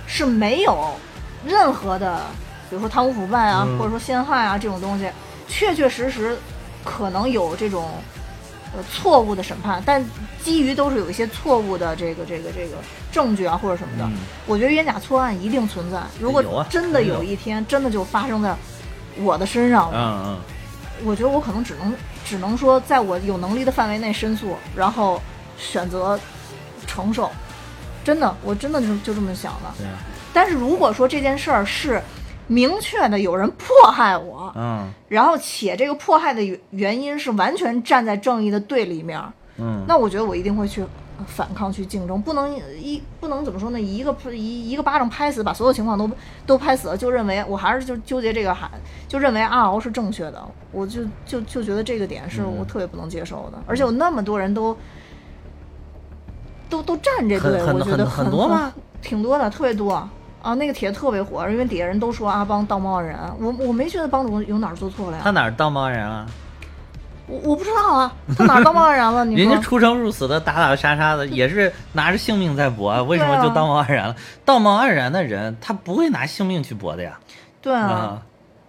[0.06, 0.90] 是没有
[1.46, 2.20] 任何的，
[2.68, 5.08] 比如说贪污腐败啊，嗯或者说陷害啊这种东西，
[5.46, 6.36] 确确实实
[6.84, 7.88] 可能有这种
[8.74, 10.04] 呃错误的审判，但
[10.42, 12.76] 基于都是有一些错误的这个这个这个
[13.10, 14.12] 证据啊或者什么的，嗯
[14.46, 16.00] 我觉得冤假错案一定存在。
[16.18, 18.54] 如果真的有有一天真的就发生在
[19.18, 25.20] 我的身上了，嗯嗯，我觉得我可能只能只能说，在我有能力的范围内申诉，然后
[25.58, 26.18] 选择
[26.86, 27.30] 承受。
[28.04, 29.72] 真的，我真的就就这么想的。
[29.78, 29.86] 对，
[30.32, 32.02] 但是如果说这件事儿是
[32.46, 34.90] 明确的有人迫害我，嗯。
[35.08, 39.20] 然后且这个迫害的原原因是完全站在正义的对立面，
[39.58, 40.84] 嗯，那我觉得我一定会去
[41.26, 43.80] 反抗、去竞争，不能一不能怎么说呢？
[43.80, 46.10] 一个一一个巴掌拍死，把所有情况都
[46.46, 48.68] 都拍死了，就认为我还是就纠结这个还
[49.06, 54.76] 就认为阿敖是正确的，我就就就觉得这个点是我特别不能接受的，而且有那么多人都
[56.68, 58.72] 都都站这队，我觉得很很多吗？
[59.02, 60.08] 挺多的，特别多
[60.42, 60.54] 啊！
[60.54, 65.22] 那个帖子特别火，因为底下人都说阿邦道貌岸然，我我没觉得帮主有哪儿做错了呀。
[65.24, 66.26] 他哪儿道貌岸然了？
[67.28, 69.24] 我我不知道啊，他哪儿道貌岸然了？
[69.26, 74.16] 你人家出生入死的打打杀杀的，也是拿着性命在搏啊， 为什么就道貌岸然了？
[74.44, 77.18] 道貌岸然的人，他不会拿性命去搏的呀。
[77.60, 77.86] 对啊。
[77.88, 78.22] 啊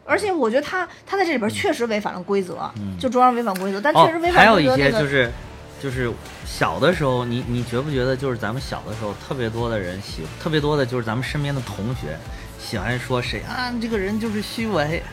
[0.05, 4.97] 而且我觉得他他在这里边确实违反了规则，嗯就中央违反规则，但哦确实违，还有一反规则那个。
[4.97, 5.31] 些就是，
[5.83, 6.09] 就是
[6.45, 12.17] 小的时候，你你觉不觉得，就是咱们小的时候，特别多的人喜，特别多的就是咱们身边的同学
[12.57, 15.03] 喜欢说谁啊，这个人就是虚伪，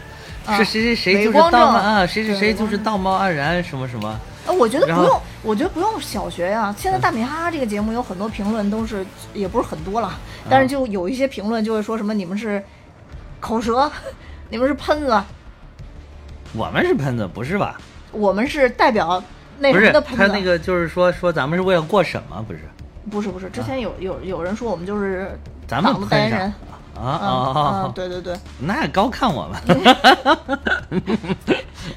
[0.46, 4.16] 啊是谁谁谁就是道貌啊，谁谁对伪光正谁就是道貌岸然，什么什么。
[4.46, 9.04] 呃，我觉得不用，我觉得不用小学呀、现在大米哈哈这个节目有很多评论都是，
[9.34, 10.16] 也不是很多了，
[10.48, 12.62] 但是就有一些评论就会说什么你们是
[13.40, 13.90] 口舌，
[14.48, 15.20] 你们是喷子，
[16.54, 17.78] 我们是喷子，不是吧？
[18.12, 19.22] 我们是代表
[19.60, 20.26] 那不是什么的喷子。
[20.26, 22.44] 他那个就是说说咱们是为了过审吗？
[22.46, 22.60] 不是，
[23.10, 26.52] 不是不是，之前有有有人说我们就是咱们党的代言喷人。
[26.96, 27.92] 啊啊啊嗯，！
[27.94, 29.58] 对对对那高看我们。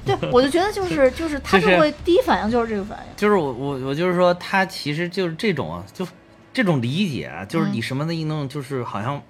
[0.06, 3.06] 对，我就觉得就是 就是他就就是会第一反应就是这个反应。
[3.18, 6.08] 就是我我我就是说，他其实就是这种啊，就
[6.54, 9.22] 这种理解啊，就是你什么的一弄，就是好像，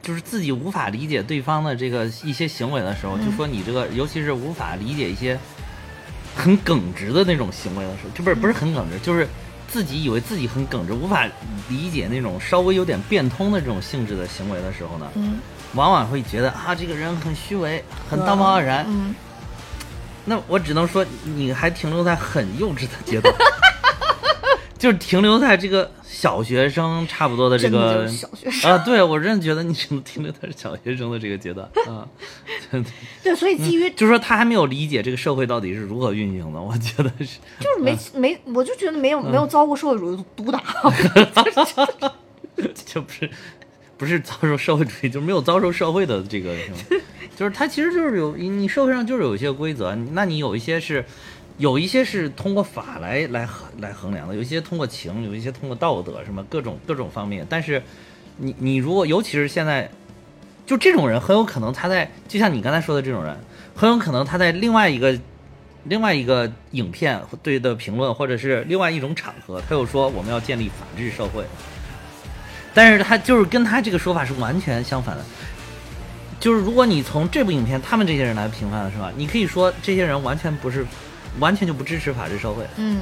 [0.00, 5.38] 就是自己无法理解对方的这个一些行为的时候，就说你这个，尤其是无法理解一些
[6.40, 9.28] 很耿直的那种行为的时候，就不是不是很耿直，就是
[9.68, 11.26] 自己以为自己很耿直，无法
[11.68, 15.38] 理解那种稍微有点变通的这种性质的行为的时候呢，嗯，
[15.74, 18.84] 往往会觉得啊，这个人很虚伪，很道貌岸然。
[18.88, 19.14] 嗯，
[20.24, 23.34] 那我只能说，你还停留在很幼稚的阶段，
[24.78, 28.68] 就是停留在这个小学生差不多的这个小学生。
[28.68, 32.04] 啊，对我真的觉得你只能停留在小学生的这个阶段啊，
[32.68, 32.82] 对，
[33.22, 40.60] 对，所以基于就是说他还没有理解这个社会到底是如何运行的，我觉得是， 就是没没，我就觉得没有没有遭过社会主义毒打。
[42.84, 43.30] 就不是
[43.96, 46.76] 不是遭受社会主义，就是没有遭受社会的这个什么，
[47.36, 51.04] 就是他其实就是有你社会上就是有一些规则，那你有一些是。
[51.60, 57.46] 有一些是通过法来来衡来衡量的，有一些通过情，有一些通过道德，什么各种各种方面。
[57.50, 57.82] 但是
[58.38, 59.90] 你你如果尤其是现在，
[60.64, 63.36] 就这种人很有可能他在就像你刚才说的这种人，
[63.76, 65.14] 很有可能他在另外一个
[65.84, 71.44] 另外一个影片对的评论，或者是另外一种场合，他又说我们要建立法治社会。
[72.72, 75.22] 但是他就是跟他这个说法是完全相反的。
[76.40, 80.86] 就是如果你从这部影片他们这些人来评判的是吧，你可以说这些人完全不是，
[81.38, 82.64] 完全就不支持法治社会。
[82.76, 83.00] 嗯，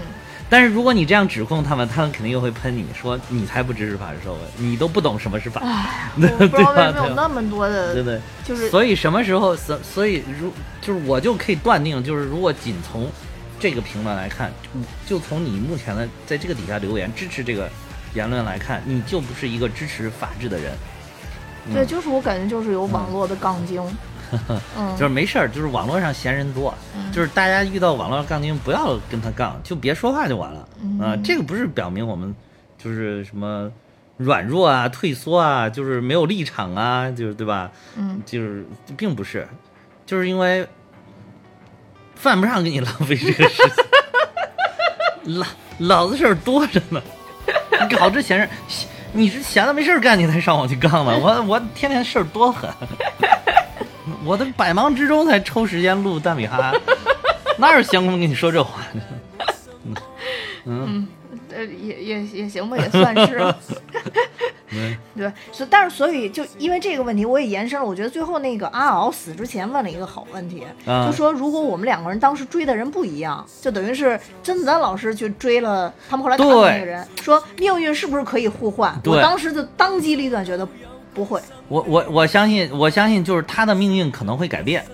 [0.50, 5.60] 但是如果你这样指控他们，他们肯定又会喷你说你才不支持法治社会，你都不懂什么是法。
[5.64, 13.10] 哎， 对我不知道为什么有那么多的，对对，就是所以什么时候，所所以如就是我就可以断定，就是如果仅从
[13.58, 14.52] 这个评论来看，
[15.06, 17.68] 就从你目前的在这个底下留言支持这个
[18.14, 20.72] 言论来看，你就不是一个支持法治的人。
[21.74, 24.07] 对，就是我感觉就是有网络的杠精，嗯，
[24.96, 26.74] 就是没事儿，就是网络上闲人多，
[27.12, 30.68] 就是大家遇到网络杠精不要跟他杠，就别说话就完了。
[31.00, 32.34] 啊、这个不是表明我们
[32.76, 33.70] 就是什么
[34.16, 37.70] 软弱啊、退缩啊，就是没有立场啊，就是对吧？
[37.96, 38.64] 嗯，就是
[38.96, 39.46] 并不是，
[40.04, 40.66] 就是因为
[42.14, 43.62] 犯不上给你浪费这个时
[45.24, 45.46] 间，老
[45.78, 47.00] 老子事儿多着呢，
[47.88, 48.48] 你搞这闲事。
[49.10, 51.18] 你是闲的没事儿干，你才上网去杠呢。
[51.18, 52.68] 我我天天事儿多狠，
[54.24, 56.72] 我的百忙之中才抽时间录蛋米哈，
[57.58, 59.02] 哪有闲工夫跟你说这话呢？
[60.64, 61.06] 嗯
[61.54, 63.38] 呃，也也也行吧，也算是。
[64.70, 67.84] 嗯 对，所但是所以就因为这个问题，我也延伸了。
[67.84, 78.94] 我觉得最后那个阿敖死之前问了一个好问题，啊就说如果我们两个人当时追的人不一样，就等于是甄子丹老师去追了他们后来打的那个人，说命运是不是可以互换？
[79.06, 80.68] 我当时就当机立断觉得
[81.18, 81.40] 不会。
[81.66, 84.84] 我我我相信，我相信就是他的命运可能会改变，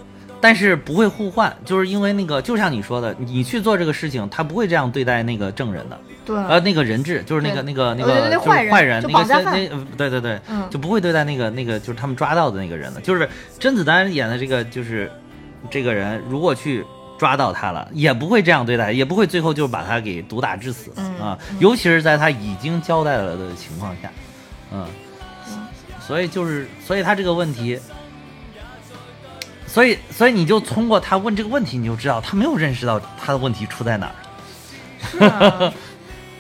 [0.40, 15.12] 但是不会互换，就是因为那个，就像你说的，你去做这个事情，他不会这样对待那个证人的，对，呃，那个人质就是那个那个那个就是坏人坏人，那那呃对对对，嗯就不会对待那个那个就是他们抓到的那个人了，就是甄子丹演的这个就是
[15.70, 16.82] 这个人，如果去
[17.18, 24.10] 抓到他了，也不会这样对待，也不会最后就把他给毒打致死、嗯啊，尤其是在他已经交代了的情况下，
[24.72, 24.84] 嗯，
[26.06, 27.78] 所以就是所以他这个问题。
[29.66, 34.14] 所以，所以你就通过他问这个问题，你就知道他没有认识到他的问题出在哪儿。
[35.10, 35.72] 是啊，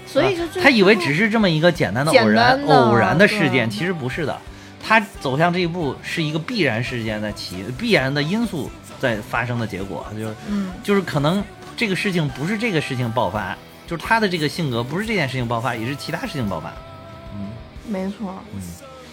[0.06, 4.40] 所以 就最他以为只是这么一个简单的偶然的偶然的事件，其实不是的。
[4.80, 11.42] 他走向这一步是一个必然事件的起必然的因素在发生的结果，就是嗯就是可能
[11.76, 13.56] 这个事情不是这个事情爆发，
[13.88, 16.72] 就是他的这个性格不是这件事情爆发，也是其他事情爆发。
[17.34, 17.50] 嗯
[17.88, 18.62] 没错，嗯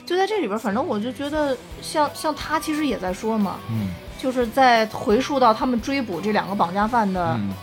[0.06, 7.54] 就在这里边，反正我就觉得像像他其实也在说嘛，嗯就是在回溯到他们追捕这两个绑架犯的嗯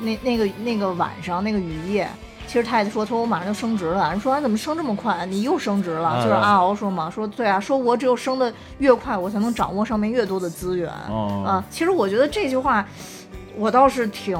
[0.00, 2.08] 那那个那个晚上那个雨夜。
[2.46, 4.10] 其实他也说，说我马上就升职了。
[4.10, 5.24] 人说，你怎么升这么快？
[5.24, 6.08] 你又升职了？
[6.08, 10.92] 啊就是阿敖说嘛，说对啊，说我只有升的越快，我才能掌握上面越多的资源。
[11.08, 12.86] 哦啊，其实我觉得这句话，
[13.56, 14.38] 我倒是挺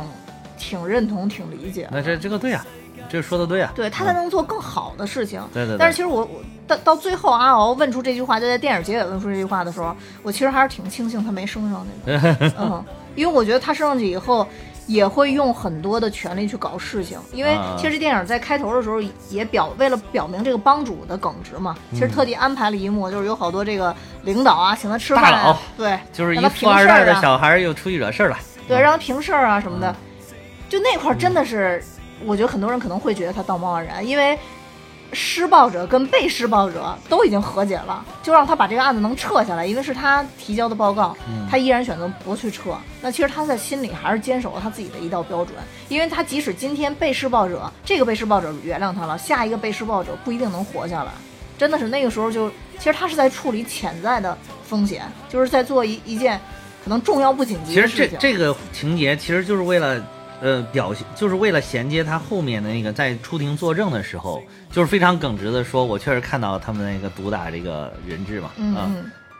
[0.58, 1.90] 挺认同、挺理解的。
[1.92, 2.64] 那这这个对呀、
[3.08, 5.42] 这说的对啊、对他才能做更好的事情。
[5.52, 12.52] 对对对但是其实我我到到最后，阿敖问出这句话，就在电影结尾问出这句话的时候，我其实还是挺庆幸他没升上去的。
[12.58, 14.46] 嗯，因为我觉得他升上去以后。
[14.86, 19.00] 也会用很多的权力去搞事情，因为啊其实电影在开头的时候
[19.30, 28.36] 也表为了表明这个帮主的耿直嘛，其实特地安排了一幕，就是有好多这个领导啊请他吃饭对，就是一让他富二代的平事儿啊小孩儿又出去惹事儿了。
[28.68, 30.36] 对，让他平事儿啊什么的，嗯
[30.68, 31.82] 就那块儿真的是，
[32.26, 34.38] 我觉得很多人可能会觉得他道貌岸然，因为
[35.12, 42.76] 施暴者跟被施暴者都已经和解了，就让他把这个案子能撤下来，因为是他提交的报告，嗯他依然选择不去撤。
[43.00, 45.56] 那其实他在心里还是坚守了他自己的一道标准，
[45.88, 51.12] 因为他即使今天被施暴者这个被施暴者原谅他了，下一个被施暴者不一定能活下来。
[51.56, 56.40] 真的是那个时候就，其实他是在处理潜在的风险，就是在做一一件
[56.82, 57.96] 可能重要不紧急的事情。
[57.96, 60.04] 其实这这个情节其实就是为了。
[60.44, 68.92] 呃，表现就是为了衔接他后面的那个在出庭作证的时候，就是非常耿直的说，我确实看到他们那个毒打这个人质嘛，啊，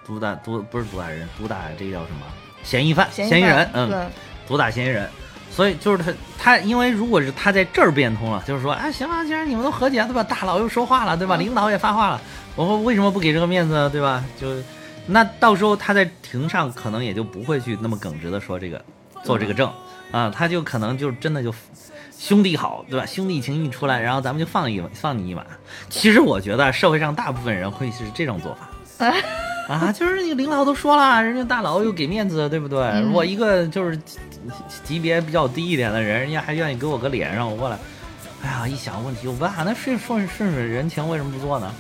[0.07, 2.21] 毒打毒不是毒打人，毒打这个叫什么？
[2.63, 4.11] 嫌疑犯，嫌疑人，嗯，
[4.49, 5.07] 毒打嫌疑人。
[5.51, 10.23] 所以就是他，他因为如果是他在这儿变通了，就是说，哎，行啊，既然你们都和解了，对吧？
[10.25, 11.37] 大佬又说话了，对吧？
[11.37, 12.21] 嗯领导也发话了，
[12.57, 14.25] 我说为什么不给这个面子，对吧？
[14.41, 14.49] 就
[15.07, 18.83] 那到时候他在庭上可能也就不会去那么耿直的说这个
[19.23, 19.71] 做这个证
[20.15, 21.53] 啊，他就可能就真的就
[22.17, 23.05] 兄弟好，对吧？
[23.05, 25.45] 兄弟情一出来，然后咱们就放一放你一马。
[25.91, 28.69] 其实我觉得社会上大部分人会是这种做法。
[29.67, 32.81] 啊，就是你领导都说了，人家大佬又给面子，对不对？
[32.81, 34.19] 嗯我一个就是级
[34.85, 37.77] 级别比较低一点的人，人家还愿意给我个脸让我过来。
[38.43, 41.73] 哎呀，一想问题，我爸那顺顺顺顺人情，为什么不做呢？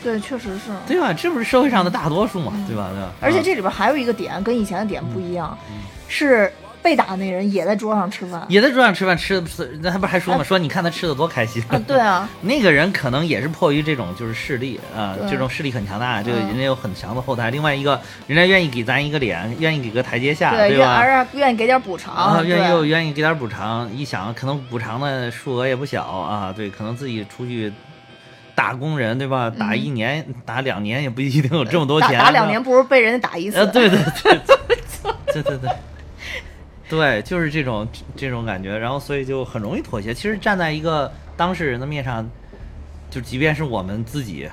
[0.00, 0.70] 对，确实是。
[0.86, 1.12] 对吧？
[1.12, 2.90] 这不是社会上的大多数嘛，对吧？
[2.92, 3.10] 对吧？
[3.20, 5.58] 而且啊这里边还有一个点跟以前的点不一样，
[6.06, 6.52] 是
[6.88, 8.42] 被打的那人也在桌上吃饭。
[8.48, 11.62] 也在桌上吃饭，吃的不是，那他不是还说嘛，说你看他吃的多开心。
[11.68, 17.50] 啊，对啊， 那个人可能也是迫于这种就是势力啊、这种势力很强大，这个嗯人家有很强的后台。
[17.50, 21.04] 另外一个，人家愿意给咱一个脸，愿意给个台阶下，对，对吧？
[21.04, 27.70] 愿而愿意给点补偿，啊，愿意又愿意给点补偿，一想可能补偿的数额也不小啊，对，可能自己出去
[28.54, 29.50] 打工人，对吧？
[29.50, 33.58] 打一年、打两年也不一定有这么多钱，嗯打打两年不如被人家打一次。
[33.58, 34.40] 呃，对对对
[35.34, 35.70] 对对对
[36.88, 40.14] 对，就是这种这种感觉，然后所以就很容易妥协。
[40.14, 42.28] 其实站在一个当事人的面上，
[43.10, 44.48] 就即便是我们自己，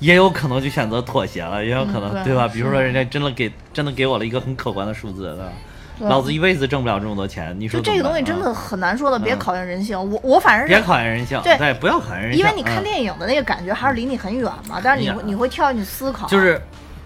[0.00, 2.48] 也有可能就选择妥协了，也有可能、嗯对对吧？
[2.48, 5.52] 比如说人家真的给真的给我了一个很可观的数字，对吧？
[6.00, 9.98] 老子一辈子挣不了这么多钱，你说就这个东西真的很难说的，别嗯考验人性。
[9.98, 10.80] 我我反正别。
[10.80, 16.62] 考验人性，对不要考验人性，因为你看嗯电影的那个感觉还是离你很远嘛，但是你会你会跳进去思考，就是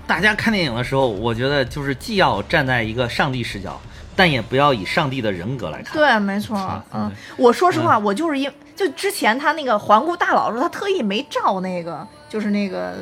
[0.07, 3.81] 大家看电影的时候，我觉得就是既要站在一个上帝视角，
[4.14, 5.96] 但也不要以上帝的人格来看。
[5.96, 12.94] 对，没错是，嗯，我说实话，我就是因就之前他那个环顾大佬的时候，他特意没照那个，就是那个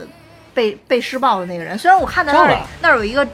[0.55, 1.79] 被被施暴的那个人。
[1.79, 3.27] 虽然我看到那儿那儿有一个。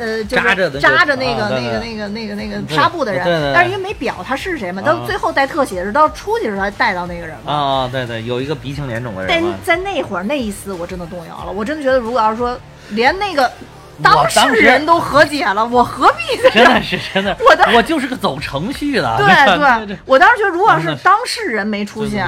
[0.00, 7.52] 呃，就是扎着的扎着那个、啊那个、那个、那个、那个纱布的人，但是因为没表他是谁嘛，到啊最后带特写是到出去的时候才带到那个人嘛。
[7.52, 9.58] 啊、对对，有一个鼻青脸肿的人但嘛。
[9.64, 11.50] 在那会儿那一丝，我真的动摇了。
[11.50, 12.56] 我真的觉得，如果要是说
[12.90, 22.26] 连那个我当事人都和解了，我何必在真的是真的，我当我就是个走程序的，对对对，我当时觉得，如果要是当事人没出现，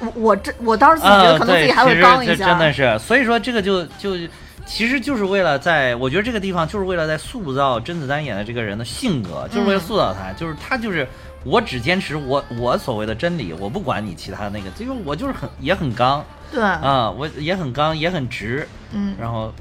[0.00, 4.16] 我我这我当时自己觉啊，得可能自己还会刚一下，真的是，所以说这个就就
[4.66, 11.06] 其实就是为了在，我觉得这个地方就是为了在塑造甄子丹演的这个人的性格，就是为了嗯塑造他，就是他就是
[11.44, 19.14] 我只坚持我我所谓的真理，我不管你其他那个，因为我就是很也很刚对，啊，我也很刚也很直，嗯。
[19.18, 19.52] 然后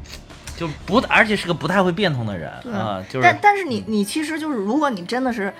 [0.57, 5.53] 就不而且是个不太会变通的人对啊，就是但但是你你其实就是，如果你真的是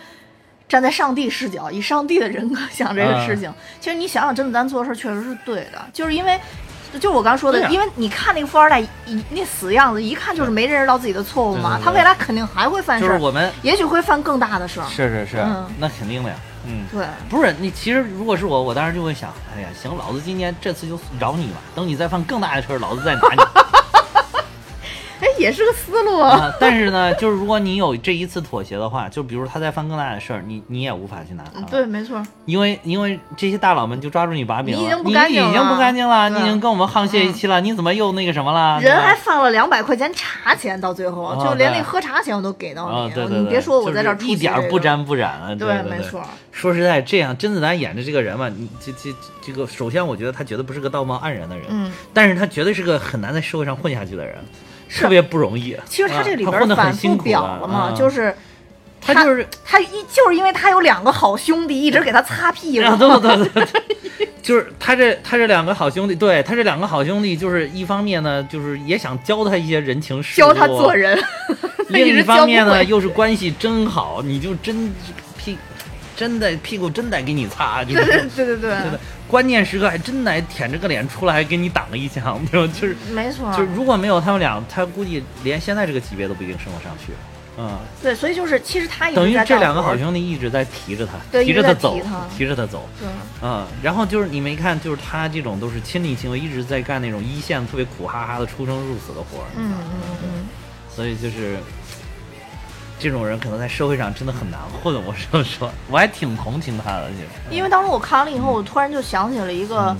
[0.67, 6.39] 站在上帝视角，以上帝的人格想这个啊事情，其实你想想甄子丹做的事儿确实是对的，就是因为。
[7.01, 11.71] 就我刚刚说的，啊因为你看那个富二代一那死样子，一看就是没认识到自己的错误嘛。
[11.71, 14.87] 对对对他未来肯定还会犯事儿，就是我们也许会犯更大的事儿。
[14.87, 16.85] 是是是嗯，那肯定的呀，嗯。
[16.89, 23.41] 对，不是你，其实如果是我，我当时就会想，哎呀，行，老子今年这次就饶你吧，等你再犯更大的事儿，老子再拿你。
[25.25, 26.53] 哎，也也是个思路啊。
[26.59, 31.61] 但是呢， 就是如果你有这一次妥协的话，就比如他再犯更大的事儿，你你也无法去拿他。
[31.61, 32.21] 对，没错。
[32.45, 38.79] 因为因为这些大佬们就抓住你把柄了，你已经不干净了，你已经不干净了，你已经跟我们沆瀣一气了，你怎么又那个什么了？
[38.81, 43.13] 人还放了两百块钱茶钱，到最后就连那喝茶钱我都给到你。
[43.13, 45.55] 对你别说我在这儿一点不沾不染了。
[45.55, 46.21] 对，没错。
[46.51, 54.35] 说实在，这样甄子丹演的这个人嘛，你这这这个，首先我觉得他绝对不是个道貌岸然的人，嗯，但是他绝对是个很难在社会上混下去的人，
[54.95, 55.75] 特别不容易。
[55.85, 58.35] 其实他这里边反复表了嘛，就是
[59.01, 71.17] 他就是他一就是因为他有两个好兄弟一直给他擦屁股，对对对，就是他这他这两个好兄弟，对他这两个好兄弟，就是一方面呢，就是也想教他一些人情世故，教他做人；
[71.89, 75.13] 另一方面呢，又是关系真好，你就真屁。
[76.15, 82.73] 真的屁股真得给你擦，就是对对对对对，关键时刻还真得舔着个脸出来给你挡一枪，对吧？
[82.73, 87.13] 就是没错，就是如果没有他们俩，他估计连现在这个级别都不一定升得上去。
[87.57, 91.97] 嗯，对，所以就是其实他等于这两个好兄弟一直在提着他，提着他走，
[92.37, 92.87] 提着他走。
[92.99, 93.07] 对，
[93.41, 99.47] 嗯，然后就是你没看，就是他这种都是亲力亲为，一直在干那种一线特别苦哈哈的出生入死的活儿。
[99.57, 100.47] 嗯嗯嗯，
[100.93, 101.57] 所以就是。
[102.97, 107.09] 这种人可能在社会上真的很难混，我这么说， 我还挺同情他的。
[107.51, 109.95] 因为当时我看完了以后，我突然就想起了一个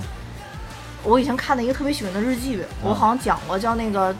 [1.04, 4.14] 我以前看的一个特别喜欢的日剧，我好像讲过，叫那个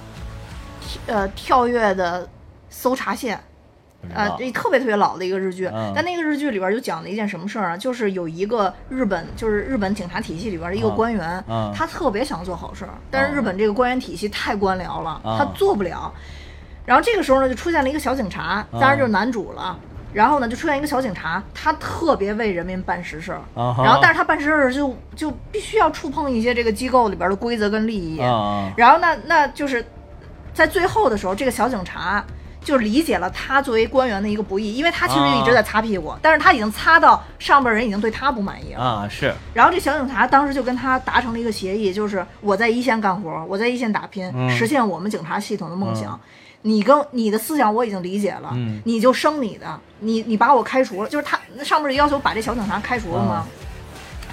[1.06, 2.28] 呃跳跃的
[2.68, 3.42] 搜查线，
[4.14, 5.68] 呃，这特别特别老的一个日剧。
[5.94, 7.76] 但那个日剧里边就讲了一件什么事儿啊？
[7.76, 11.42] 就是有一个日本，就是日本警察体系里边的一个官员，
[11.74, 16.12] 他特别想做好事儿，但是日本这个官员体系太官僚了，他做不了。
[16.86, 19.78] 然后这个时候呢，就出现了一个小警察，当然就是男主了。
[20.12, 23.32] 然后呢，就出现一个小警察，他特别为人民办实事。
[23.54, 28.16] 然后，但是他办实事就就必须要触碰一些这个机构里边的规则跟利益。
[28.76, 29.84] 然后，呢那就是
[30.54, 32.24] 在最后的时候，这个小警察
[32.62, 38.82] 就理解了他作为官员的一个不易，因为他其实一直在擦屁股，但是他已经擦到上边人已经对他不满意了。
[38.82, 39.34] 啊，是。
[39.52, 46.18] 然后这小警察当时就跟他达成了一个协议，就是我在一线干活，我在一线打拼，实现我们警察系统的梦想。
[46.66, 48.50] 你跟你的思想我已经理解了，
[48.84, 53.46] 你就升你的，你你把我开除了，就是他那上面要求把这小警察开除了吗？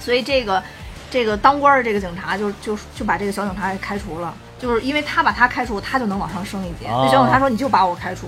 [0.00, 0.60] 所以这个
[1.08, 6.86] 这个当官的这个警察就就就把这个小警察给开除了，就是因为他把他开除，他就能往上升一级。
[6.88, 8.26] 那小警察说你就把我开除，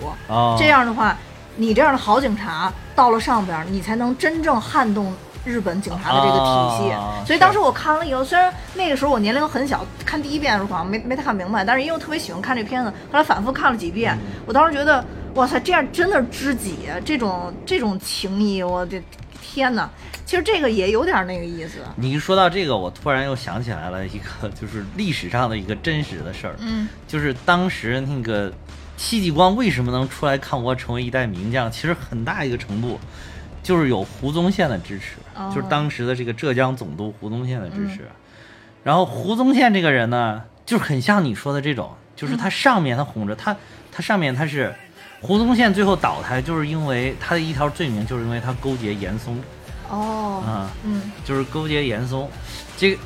[0.57, 1.19] 这样的话，
[1.57, 5.13] 你这样的好警察到了上边，你才能真正撼动。
[5.47, 15.03] 日本警察的这个体系，所以当时我看完了以后，虽然那个时候我年龄很小，看第一遍的时候好像没没太看明白，但是因为我特别喜欢看这片子，后来反复看了几遍，我当时觉得，
[15.35, 19.01] 哇塞，这样真的是知己，这种这种情谊，我的
[19.41, 19.89] 天哪！
[20.25, 21.79] 其实这个也有点那个意思。
[21.95, 28.53] 你一说到这个，我突然又想起来了一个，就是历史上的一个真实的事儿，嗯，就是当时那个
[28.97, 32.99] 戚继光为什么能出来抗倭，成为一代名将，其实很大一个程度。
[33.67, 35.17] 就是有胡宗宪的支持，
[35.53, 38.09] 就是当时的这个浙江总督胡宗宪的支持。
[38.85, 43.57] 然后胡宗宪这个人呢，就是很像你说的这种，就是他上面他哄着他，
[43.91, 44.73] 他上面他是
[45.21, 49.37] 胡宗宪最后倒台，就是因为他的一条罪名，就是因为他勾结严嵩。
[49.91, 52.31] 哦，啊，嗯，就是勾结严嵩。
[52.77, 53.01] 这个，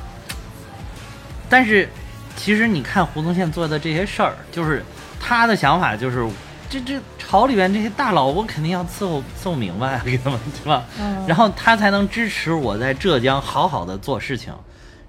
[1.49, 1.89] 但是
[2.35, 4.85] 其实你看胡宗宪做的这些事儿，就是
[5.19, 6.23] 他的想法就是。
[6.69, 10.83] 这这朝里边这些大佬，我肯定要伺候伺候明白， 给他们对吧？
[10.99, 11.25] 嗯。
[11.25, 14.53] 然后他才能支持我在浙江好好的做事情，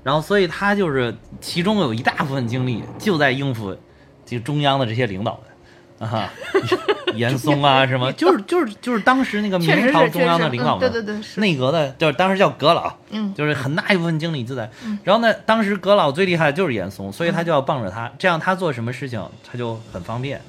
[0.04, 3.76] 然后所以他就是其中有一大部分精力就在应付
[4.24, 5.40] 这中央的这些领导
[5.98, 6.32] 们啊，
[7.14, 14.70] 严嵩啊什么，就是就是就是当时那个明朝中央的领导们，对对对，内阁的，就是当时叫阁老，嗯，就是很大一部分精力就在。
[15.02, 20.40] 然后呢，当时阁老最厉害的就是严嵩，所以他就要傍着他，这样他做什么事情他就很方便。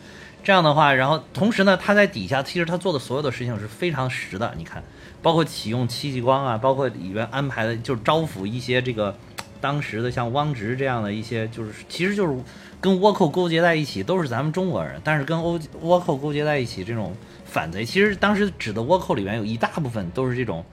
[0.43, 4.53] 这样的话，然后同时呢，他在底下，其实他做的所有的事情是非常实的。
[4.57, 4.83] 你看，
[5.21, 9.15] 包括启用戚继光啊，包括里边安排的，就是招抚一些这个
[9.61, 12.37] 当时的像汪直这样的一些，就是其实就是
[12.81, 17.15] 跟倭寇勾结在一起，都是咱们中国人，但是跟欧倭寇勾结在一起这种
[17.45, 20.65] 反贼，其实当时指的倭寇里面有一大部分都是这种，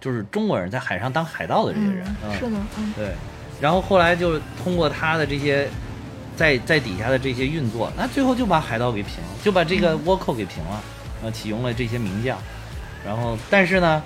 [0.00, 2.06] 就是中国人在海上当海盗的这些人。
[2.38, 3.10] 是的，嗯，对。
[3.60, 5.68] 然后后来就通过他的这些。
[6.40, 10.80] 在在底下的这些运作，那最后就把海盗给平了，就把这个倭寇给平了，
[11.22, 12.38] 呃，启用了这些名将，
[13.04, 14.02] 然后但是呢，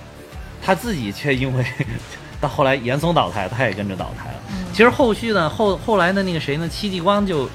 [0.61, 1.65] 他自己却因为
[2.43, 4.39] 到后来严嵩倒台，他也跟着倒台了。
[4.73, 7.49] 其实后续呢，后后来的那个谁呢，戚继光就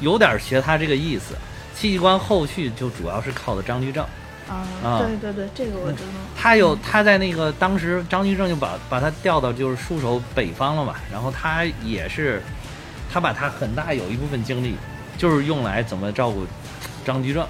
[0.00, 1.34] 有点学他这个意思。
[1.76, 4.02] 戚继光后续就主要是靠的张居正。
[4.48, 6.08] 啊，对对对，这个我知道。
[6.34, 12.42] 他有他在那个当时张居正就把把他调到就是戍守北方了嘛，然后他也是。
[13.12, 14.74] 他把他很大有一部分精力
[15.18, 16.46] 就是用来怎么照顾
[17.04, 17.42] 张居正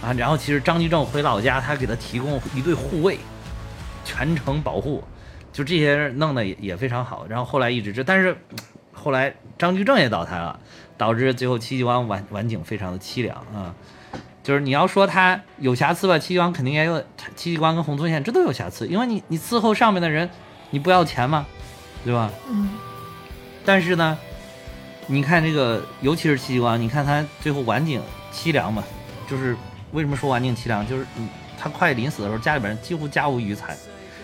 [0.00, 0.12] 啊。
[0.16, 3.18] 然后其实张居正回老家，他给他提供一对护卫，
[4.04, 5.02] 全程保护，
[5.52, 7.26] 就这些弄的也也非常好。
[7.28, 8.36] 然后后来一直这，但是
[8.92, 10.60] 后来张居正也倒台了，
[10.96, 13.74] 导致最后戚继光晚晚景非常的凄凉啊。
[14.44, 17.00] 就是你要说他有瑕疵吧，戚继光肯定也有，
[17.34, 20.30] 戚继光跟洪宗宪这都有瑕疵，因为你你伺候上面的人，
[20.70, 21.44] 你不要钱嘛？
[22.04, 22.30] 对吧？
[22.48, 22.68] 嗯
[23.64, 24.18] 但是呢，
[25.06, 28.00] 你看这个，尤其是戚继光，你看他最后晚景
[28.32, 28.82] 凄凉嘛，
[29.28, 29.56] 就是
[29.92, 31.28] 为什么说晚景凄凉，就是嗯，
[31.58, 33.76] 他快临死的时候，家里边人几乎家无余财，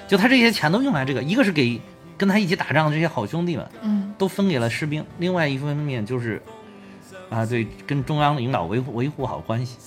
[0.09, 1.81] 就他这些钱都用来这个，一个是给
[2.17, 4.15] 跟他一起打仗的这些好兄弟们，嗯。
[4.19, 6.43] 都分给了士兵，另外一方面就是
[7.31, 9.79] 啊，对，跟中央领导维护维护好关系，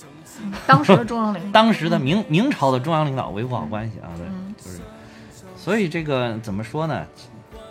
[0.66, 4.54] 当时的中央领导， 当时的明明朝的中央领导维护好关系啊，对，嗯。
[4.56, 4.80] 就是，
[5.56, 7.06] 所以这个怎么说呢？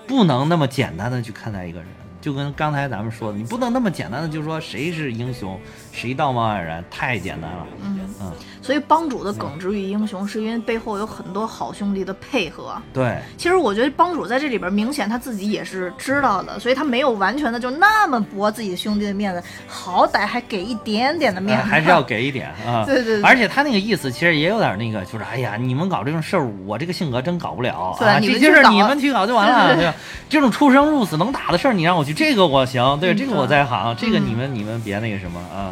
[0.07, 1.88] 不能那么简单的去看待一个人，
[2.24, 5.59] 就跟刚才咱们说的，你不能那么简单的就说谁是英雄，
[5.93, 7.65] 谁道貌岸然，太简单了。
[7.81, 8.31] 嗯，嗯，
[8.61, 12.75] 所以帮主的耿直与英雄，是因为背后有很多好兄弟的配合。
[12.91, 22.01] 对，其实我觉得帮主在这里边明显他自己也是知道的，所以他没有完全的就那么驳自己兄弟的面子，好歹还给一点点的面子，呃还是要。
[22.03, 22.83] 给一点啊。
[22.87, 28.19] 对对对而且他那个意思其实也有点那个，就是哎呀，你们搞这种事儿，我这个性格真搞不了对啊。
[28.19, 29.93] 这些事儿你们去搞你们去搞就完了？
[30.29, 35.71] 这种出生入死能打的事儿，你让我去，这个我行，对，嗯这个我在行，这个嗯你们你们别那个什么啊。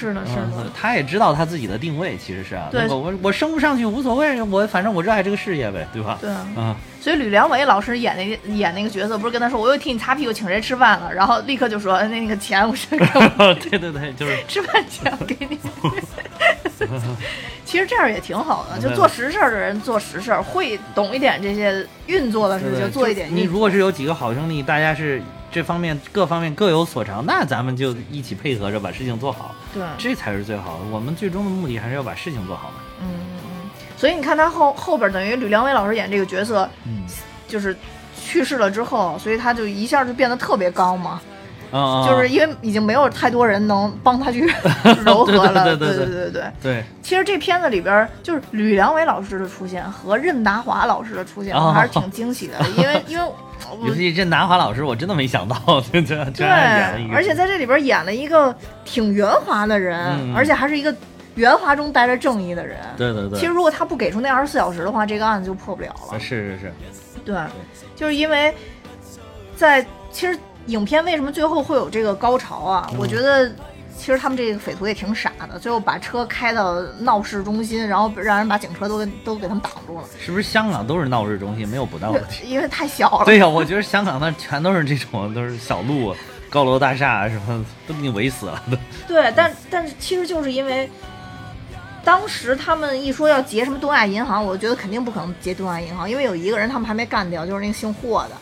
[0.00, 6.18] 是的，是嗯的，他也知道他自己的定位，其实是啊，对我我升不上去无所谓，我反正我热爱这个事业呗，对吧？
[6.20, 6.30] 对。
[6.30, 15.58] 啊，所以吕良伟老师演那个演那个角色，不是跟他说我又替你擦屁股，请谁吃饭了，然后立刻就说呃那那个钱我是给我 对对对，就是 吃饭钱我给你。
[17.64, 23.28] 其实这样也挺好的， 就做实事的人做实事，会懂一点这些运作的事就做一点。
[23.30, 30.84] 你如果是有几个好兄弟，大家是这方面各方面各有所长，那咱们就一起配合着把事情做好，对，这才是最好的。
[30.90, 32.76] 我们最终的目的还是要把事情做好嘛。
[33.02, 33.70] 嗯嗯嗯。
[33.96, 37.04] 所以你看他后后边等于吕良伟老师演这个角色，嗯
[37.48, 37.76] 就是
[38.22, 41.20] 去世了之后，所以他就一下就变得特别高嘛，
[41.72, 44.46] 嗯，就是因为已经没有太多人能帮他去
[45.04, 45.64] 柔和了。
[45.64, 46.84] 对对对对对对对。
[47.02, 53.24] 其实这片子里边，就是吕良伟老师的出现和任达华老师的出现，哦我还是挺惊喜的，因为 因为
[53.80, 55.56] 我尤其这南华老师，我真的没想到，
[55.92, 58.54] 这这这对样演了一，个，而且在这里边演了一个
[58.84, 60.94] 挺圆滑的人，嗯而且还是一个
[61.36, 62.78] 圆滑中带着正义的人。
[62.96, 66.18] 对对对，其实如果他不给出那二十四小时的话，这个案子就破不了了。
[66.18, 66.72] 是是是，
[67.24, 67.36] 对，
[67.94, 68.52] 就是因为
[69.56, 70.36] 在其实
[70.70, 72.88] 影片为什么最后会有这个高潮啊？
[72.92, 73.50] 嗯我觉得。
[73.98, 82.48] 其实他们这个匪徒也挺傻的，最后把车开到闹市中心，然后让人把警车都给都给他们挡住了，是不是香港都是闹市中心，没有不闹的地？
[82.48, 83.26] 因为太小了。
[83.26, 86.16] 对呀、我觉得香港那全都是这种，都是小路、
[86.48, 88.62] 高楼大厦什么，都给你围死了。
[88.70, 90.90] 都对，但但是其实就是因为，
[92.02, 98.36] 当时他们一说要劫什么东亚银行，我觉得肯定不可能劫东亚银行，因为有一个人他们还没干掉，就是那个姓霍的，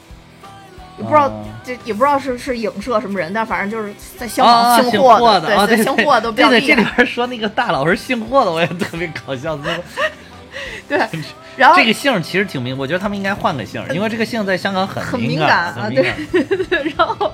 [0.99, 9.59] 也不知道、哦这也不知道是是影射什么人，但反正就是在香啊，港姓霍的，对，对，姓霍都比较对对，这里，边说那个大佬是姓霍的，我也特别搞笑。
[9.59, 9.83] 这个
[11.09, 11.21] 对。
[11.59, 15.91] 然后这个姓其实挺明，我觉得他们应该换个姓，因为这个姓在香港很很敏敏感啊。
[15.91, 16.15] 对，
[16.97, 17.33] 然后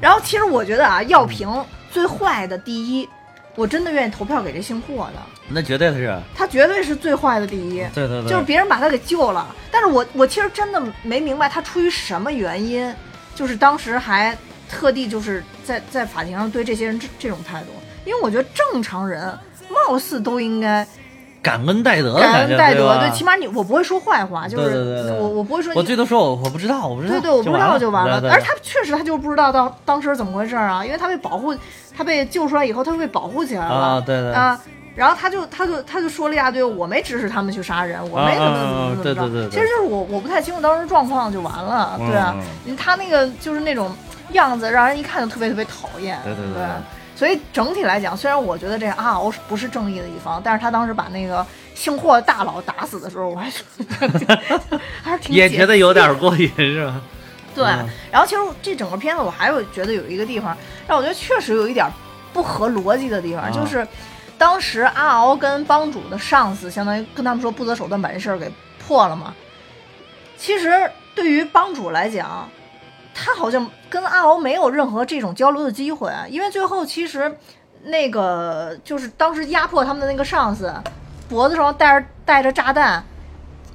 [0.00, 1.48] 然后其实我觉得啊，药瓶
[1.90, 3.08] 最坏的第一，
[3.54, 7.84] 我真的愿意投票给这姓霍的，那绝对是，他绝对是最坏的第一。
[7.94, 12.94] 对对对，就是别人把他给救了，但是我我其实真的没明白他出于什么原因，
[13.34, 14.36] 就是当时还
[14.70, 17.68] 特地就是在在法庭上对这些人这这种态度，
[18.06, 19.38] 因为我觉得正常人
[19.68, 20.86] 貌似都应该
[21.42, 28.22] 感恩戴德的感恩戴德，对，起码你我不会说坏话，就是我我不会说我你最多说我我不知道，我不知道，对对，我不知道就完了。
[28.30, 31.54] 而他确实他就是不知道当当时怎么回事啊，因为他被保护，
[31.96, 34.60] 他被救出来以后，他就被保护起来了啊，对对啊。
[34.94, 39.48] 然后他就他就他就说了一大堆，我没指使他们去杀人，我没怎么怎么怎么着。
[39.48, 42.36] 其实就是我我不太清楚当时状况就完了，嗯对啊
[42.66, 42.76] 嗯。
[42.76, 43.90] 他那个就是那种
[44.32, 46.18] 样子，让人一看就特别特别讨厌。
[46.22, 46.66] 对对对对对
[47.14, 53.62] 所以整体来讲，虽然我觉得这阿敖不是正义的一方，但是他当时把那个姓霍的大佬打死的时候，我还是
[55.02, 57.00] 还是挺也觉得有点过瘾，是吧？
[57.54, 60.56] 对嗯，然后其实这整个片子我还有觉得有一个地方
[60.88, 61.86] 让我觉得确实有一点
[62.32, 63.86] 不合逻辑的地方，啊就是
[64.38, 68.50] 当时阿敖跟帮主的上司相当于跟他们说不择手段把这事儿给
[68.84, 69.34] 破了嘛。
[70.38, 72.48] 其实对于帮主来讲，
[73.14, 77.36] 他好像跟阿敖没有任何这种交流的机会，因为最后其实
[77.84, 80.72] 那个就是当时压迫他们的那个上司
[81.28, 83.04] 脖子上带着带着炸弹。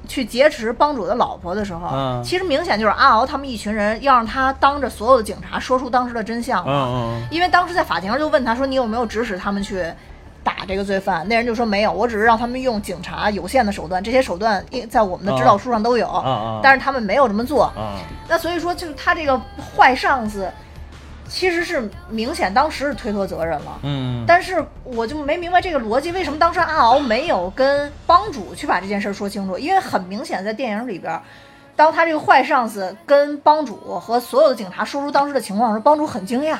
[0.09, 6.87] 去劫持帮主的老婆的时候，嗯其实明显就是阿敖他们一群人要让他当着所有的警察说出当时的真相嗯嘛。
[6.87, 9.83] 嗯因为当时在法庭上就问他说：“你有没有指使他们去
[10.47, 16.07] 打这个罪犯？”那人就说：“没有，我只是让他们用警察有限的手段，这些手段因在我们的指导书上都有，
[16.63, 17.65] 但是他们没有这么做。
[17.65, 19.39] 啊那所以说，就是他这个
[19.75, 20.49] 坏上司，
[21.27, 23.79] 其实是明显当时是推脱责任了。
[23.83, 29.57] 嗯，但是我就没明白这个逻辑，为什么当时阿敖没有跟帮主去把这件事儿说清楚？
[29.57, 31.21] 因为很明显，在电影里边儿，
[31.75, 36.57] 当他这个坏上司跟帮主和所有的警察说出当时的情况时，帮主很惊讶。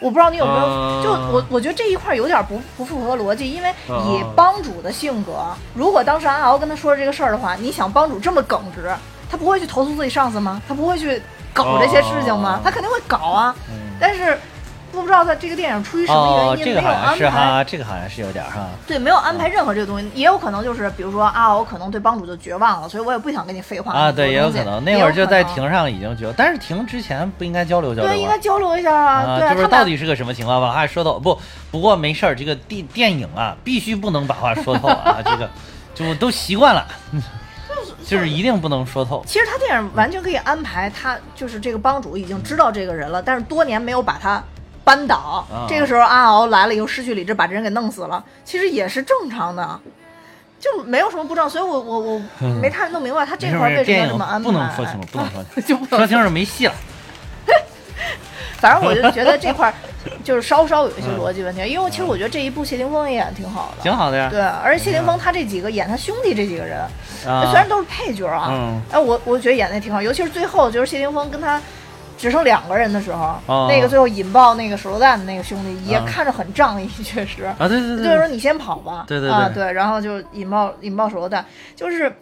[0.00, 5.32] 我不知道你有没有，呃就我我觉得这一块儿有点不不符合逻辑，因为哦以帮主的性格，
[5.74, 8.90] 如果当时阿敖跟他说这个事儿的话，你想帮主这么耿直，
[9.30, 10.60] 他不会去投诉自己上司吗？
[10.68, 11.20] 他不会去
[11.52, 12.58] 搞这些事情吗？
[12.58, 13.54] 哦他肯定会搞啊。
[13.70, 14.38] 嗯但是
[14.92, 18.68] 不知道他这个电影出于什么哦，原因、这个好像没有安排，是哈，这个好像是有点哈。
[18.86, 25.48] 对，没有安排任何这个东西，也有可能就是比如说啊，我可能对帮主就绝望了，所以我也不想跟你废话啊，对，也有可能那会儿就在。
[25.48, 28.12] 庭上已经觉，但是庭之前不应该交流交流吗？
[28.12, 29.40] 对，应该交流一下啊。
[29.54, 30.70] 就是到底是个什么情况吧？
[30.70, 35.48] 话说透不，不过没事儿，这个电电影啊，必须不能把话说透啊， 这个
[35.94, 36.86] 就都习惯了，
[38.04, 39.24] 就是一定不能说透。
[39.26, 44.42] 其实他电影完全可以安排，他就是这个帮主已经知道这个人了，但是多年没有把他
[44.88, 45.44] 扳倒。
[45.52, 49.78] 啊这个时候阿敖来了以后失去理智，把这人给弄死了，其实也是正常的，
[50.58, 51.48] 就没有什么不正。
[51.50, 52.22] 所以我我我
[52.62, 54.50] 没太弄明白他这块儿为什么要这么安排。
[54.50, 56.72] 不能说清楚，不能说 清楚，就不能说清楚没戏了。
[58.58, 59.74] 反正我就觉得这块儿
[60.24, 64.28] 就是稍稍有一些逻辑问题，因为其实我觉得这一部谢霆锋也演得挺好的，挺好的呀。
[64.28, 66.80] 对，而且谢霆锋他这几个演他兄弟这几个人，
[67.24, 71.62] 啊，虽然都是配角啊，嗯哎，我我觉得演的也挺好，尤其是最后就是谢霆锋跟他
[72.18, 73.66] 只剩两个人的时候，哦。
[73.70, 81.42] 那个最后引爆那个手榴弹的那个兄弟也啊看着很仗义，确实，啊，对对对，就是说你先跑吧，对对对啊对，然后就引爆引爆手榴弹，
[81.74, 82.12] 就是。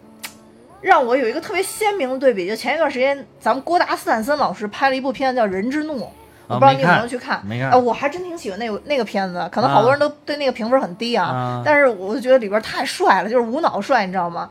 [0.79, 5.99] 让我有一个特别鲜明的对比，就前一段时间，咱们郭达斯坦森老师拍了一部片子叫《人之怒》，
[6.47, 7.37] 我不知道你有没有去看。
[7.37, 7.71] 啊没看。
[7.71, 14.47] 哎，我还真挺喜欢那个那个片子，可能好多人都对那个评分很低啊，啊但是我就觉得里边太帅了，就是无脑帅，你知道吗？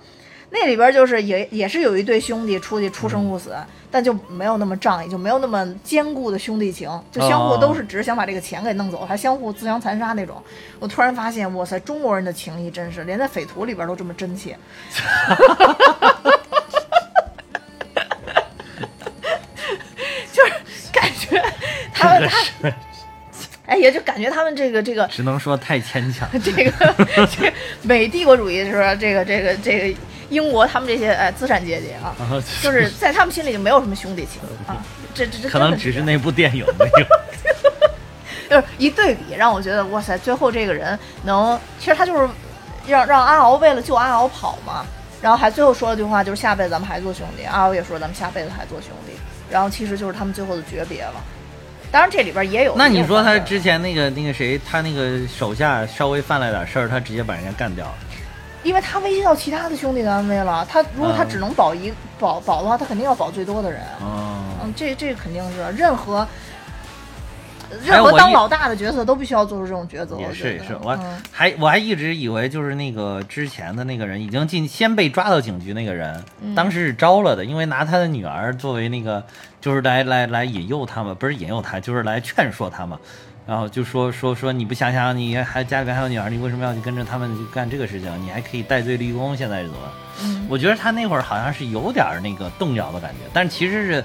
[0.58, 3.54] 那里边就是也也是有一对兄弟出去出生入死，
[3.90, 10.42] 但就没有那么仗义，就没有那么坚固的兄弟情，就相互哦都是只是想把这个钱给弄走，还相互自相残杀那种。
[10.78, 14.56] 我突然发现，哇塞，中国人的情谊真是连在匪徒里边都这么真切。
[20.32, 20.52] 就是
[20.90, 21.42] 感觉
[21.92, 22.26] 他们
[22.62, 22.72] 他，
[23.66, 26.26] 哎呀，就感觉他们这个这个只能说太牵强。
[26.42, 26.72] 这个
[27.26, 27.52] 这个
[27.82, 28.94] 美帝国主义是吧？
[28.94, 29.98] 这个这个这个
[30.28, 34.82] 英国他们这些哎资产阶级啊，啊就是在他们心里就没有什么兄弟情啊，
[35.14, 37.06] 这这这可能只是那部电影 没有。
[38.48, 42.28] 就是一对比，让我觉得哇塞，最后这个人能，其实他就是
[42.86, 44.86] 让让阿敖为了救阿敖跑嘛，
[45.20, 47.42] 然后还最后说了句话，就是下辈子咱们还做兄弟。
[47.42, 49.12] 阿敖也说咱们下辈子还做兄弟，
[49.50, 51.14] 然后其实就是他们最后的诀别了。
[51.90, 57.94] 当然这里边也有，那你说他之前那个那个谁，他那个手下稍微犯了点事儿，他直接把人家干掉了。
[58.66, 60.66] 因为他威胁到其他的兄弟的安危了。
[60.68, 63.80] 他如果他嗯只能保一保保的话，他肯定要保最多的人。
[64.00, 66.26] 哦，嗯，这这肯定是任何
[67.70, 70.16] 哎任何当老大的角色都必须要做出这种抉择。
[70.18, 79.24] 也是也是，我嗯还我还一直以为就是那个之前的那个人已经进先被抓到警局那个人，嗯当时是招了的，因为拿他的女儿作为那个
[79.60, 82.98] 就是来来来引诱他嘛，不是引诱他，就是来劝说他们。
[83.46, 88.10] 然后就说说说你不想想，你还家里边还有女儿，你为什么要去跟着他们去干这个事情？
[88.24, 89.80] 你还可以戴罪立功，现在是怎么？
[90.24, 94.04] 嗯我觉得他那会儿好像是有点那个动摇的感觉，但其实是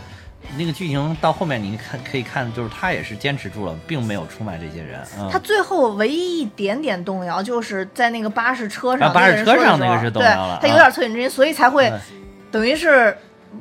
[0.58, 5.00] 那个剧情到后面你看可以看，就是他也是坚持住了，并没有出卖这些人。
[5.18, 12.00] 嗯、他最后唯一一点点动摇，就是在那个巴士车上，啊巴士车上那个是动摇了他有啊点恻隐之心，所以才会嗯
[12.52, 13.16] 等于是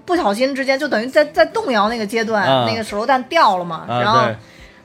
[0.05, 4.37] 不小心之间，就等于在在动摇那个阶段，啊那个手榴弹掉了嘛，啊然后对。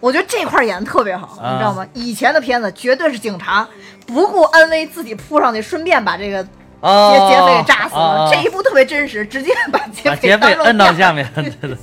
[0.06, 1.84] 我觉得这块儿演的特别好，啊你知道吗？
[1.96, 3.68] 以前的片子绝对是警察
[4.06, 6.50] 不顾安危自己扑上去，顺便把这个劫
[6.82, 8.30] 哦劫匪给炸死了。
[8.32, 11.80] 这一部特别真实，直接 把劫匪摁到下面， 对对对。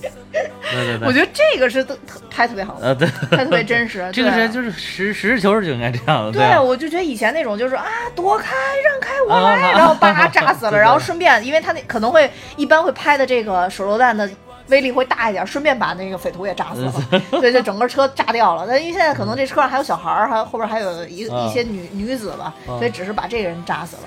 [1.05, 2.87] 我觉得这个是特特拍特别好的。
[2.87, 6.63] 呃对，拍特别真实 这个是就是实实事求是就应该这样的，对，啊。
[6.63, 8.55] 我就觉得以前那种就是啊，躲开，
[8.85, 14.31] 让开，我来，啊然后叭炸死了，然后顺便，因为他那可能会一般会拍的这个手榴弹的
[14.73, 16.93] 威力会大一点，顺便把那个匪徒也炸死了，
[17.31, 18.65] 所以就整个车炸掉了。
[18.67, 24.03] 但因为现在可能这车上还有小孩儿，还有后边还有一啊一些女女子吧，啊所以只是把这个人炸死了。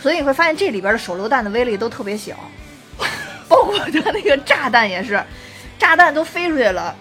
[0.00, 2.34] 所以你会发现这里边的手榴弹的威力都特别小，
[3.48, 5.20] 包括它那个炸弹也是，
[5.78, 6.94] 炸弹都飞出去了。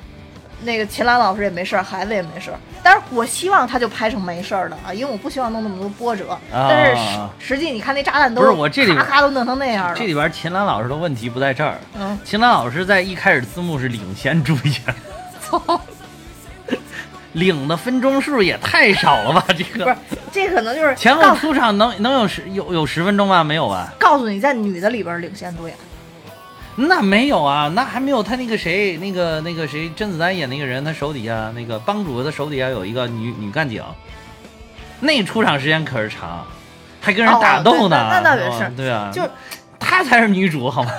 [0.62, 2.58] 那个秦岚老师也没事儿，孩子也没事儿。
[2.84, 6.38] 但是我希望他就拍成没事儿的啊，因为我不希望弄那么多波折。
[6.52, 9.96] 但是实实际你看那炸弹都不是我这里咔咔都弄成那样了。
[9.96, 14.96] 这里边秦岚老师的问题不在这儿，嗯，秦岚老师在一开始字幕是领先主演，
[15.42, 15.82] 操，
[17.34, 19.46] 领的分钟数也太少了吧？
[19.50, 19.96] 这个不是，
[20.32, 23.44] 这可能就是前后出场能能有十有有十分钟吗？
[23.44, 23.94] 没有吧？
[24.00, 25.78] 告诉你，在女的里边领先主演。
[26.88, 33.84] 那没有啊，那还没有他那个谁，那个那个谁，甄子丹演那个人，他手底下那个帮主，他手底下有一个女女干警，
[35.02, 36.46] 那出场时间可是长，
[37.02, 37.98] 还跟人打斗呢。
[37.98, 39.22] 哦那那倒也是，对啊，就
[39.78, 40.92] 她才是女主好吗？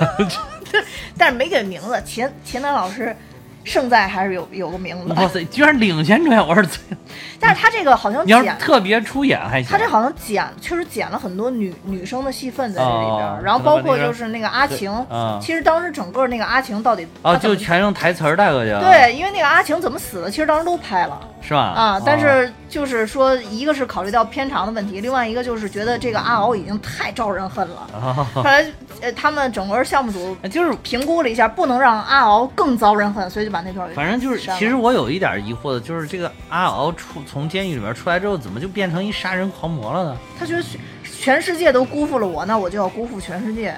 [1.16, 3.16] 但是没给名字，秦秦岚老师
[3.65, 5.13] 胜在还是有有个名字。
[5.15, 6.81] 哇塞，居然领先出演，我是最。
[7.41, 9.71] 但是他这个好像你要是剪，特别出演还行。
[9.71, 21.61] 他这好像剪，确实剪了很多女女生的戏份在这里边，哦然后包括就是那个阿晴，嗯其实当时整个那个阿晴到底哦，她怎么就全用台词带过去了。，对，因为那个阿晴怎么死的，其实当时都拍了是吧？
[21.61, 27.86] 啊，但哦是就是说，一个是考虑到片长的问题，另外一个就是觉得这个阿敖已经太招人恨了。
[27.95, 28.64] 哦后来，
[29.01, 40.16] 呃，他们整个项目组就是评估了一下，不能让阿敖更遭人恨，所以就把那段给反正就是，其实我有一点疑惑的，就是这个阿敖出从监狱里面出来之后，怎么就变成一杀人狂魔了呢？
[40.38, 43.74] 他觉得全全世界都辜负了我，那我就要辜负全世界。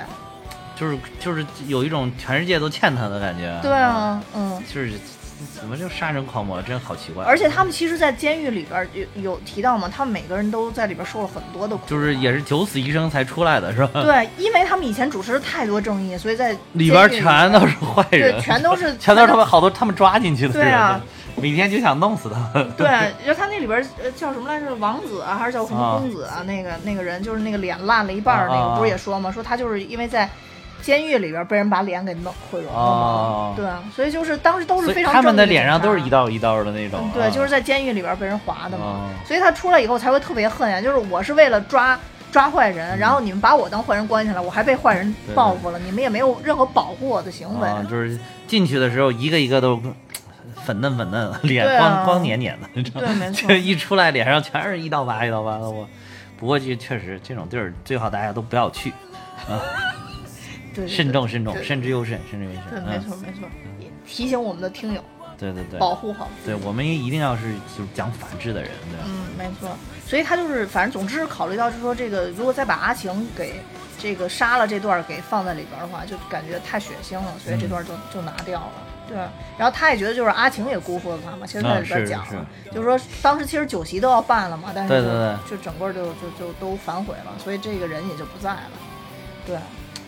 [0.74, 3.56] 就是就是有一种全世界都欠他的感觉。
[3.62, 4.60] 对啊，嗯。
[4.72, 4.92] 就是
[5.58, 7.24] 怎么就杀人狂魔，真好奇怪。
[7.24, 11.82] 而且他们其实，在监狱里边有有提到嘛，他们每个人都在里边受了很多的苦。
[11.86, 14.02] 就是也是九死一生才出来的，是吧？
[14.02, 21.00] 对，因为他们以前主持了太多正义，所以在里边全都是坏对，人，全都是 全都是他们好多他们抓进去的人，对啊
[21.34, 22.70] 每天就想弄死他们。
[22.76, 22.86] 对，
[23.24, 26.42] 就他那里边呃叫什么来着，王子啊，还是叫什么啊公子啊？
[26.46, 29.32] 那个那个人就是那个脸烂了一半儿那个，不是也说吗？
[29.32, 30.28] 说他就是因为在
[30.82, 33.64] 监狱里边被人把脸给弄毁容了对，
[33.94, 39.08] 所以就是当时都是非常他们的脸上都是一道一道的那种对，就是在监狱里边被人划的嘛，哦。
[39.24, 40.80] 所以他出来以后才会特别恨呀。
[40.80, 41.98] 就是我是为了抓
[42.32, 47.68] 抓坏人，然后你们把我当坏人关起来，我还被坏人报复了，你们也没有任何保护我的行为。
[47.68, 48.18] 啊，就是
[48.48, 49.80] 进去的时候一个一个都
[50.64, 52.02] 粉嫩粉嫩， 脸对啊。
[52.02, 53.06] 光光黏黏的，你知道吗？
[53.06, 53.48] 对没错。
[53.48, 55.86] 这一出来脸上全是一道疤一道疤的我。
[56.38, 58.92] 不过这确实这种地儿最好大家都不要去，
[60.74, 63.48] 对，对慎重慎重，慎之又慎，慎之又慎对，没嗯，错没错，
[64.06, 65.02] 提醒我们的听友
[65.38, 66.28] 对对对，保护好。
[66.44, 69.04] 对我们也一定要是就是讲法治的人，对吧？
[69.06, 69.68] 嗯，没错。
[70.06, 73.54] 所以他就是，反正总之考虑到是说，这个如果再把阿晴给
[73.98, 78.72] 这个杀了这段儿给放在里边儿的话，就感觉太血腥了，所以这段儿就、就拿掉了。
[79.08, 79.16] 对，
[79.58, 85.02] 然后他也觉得就是阿晴也辜负了他嘛，其实在里边讲了，是就是说当时其实酒席都要办了嘛，但是
[85.48, 88.70] 就就整个就就就都反悔了，所以这个人也就不在了。
[89.44, 89.56] 对，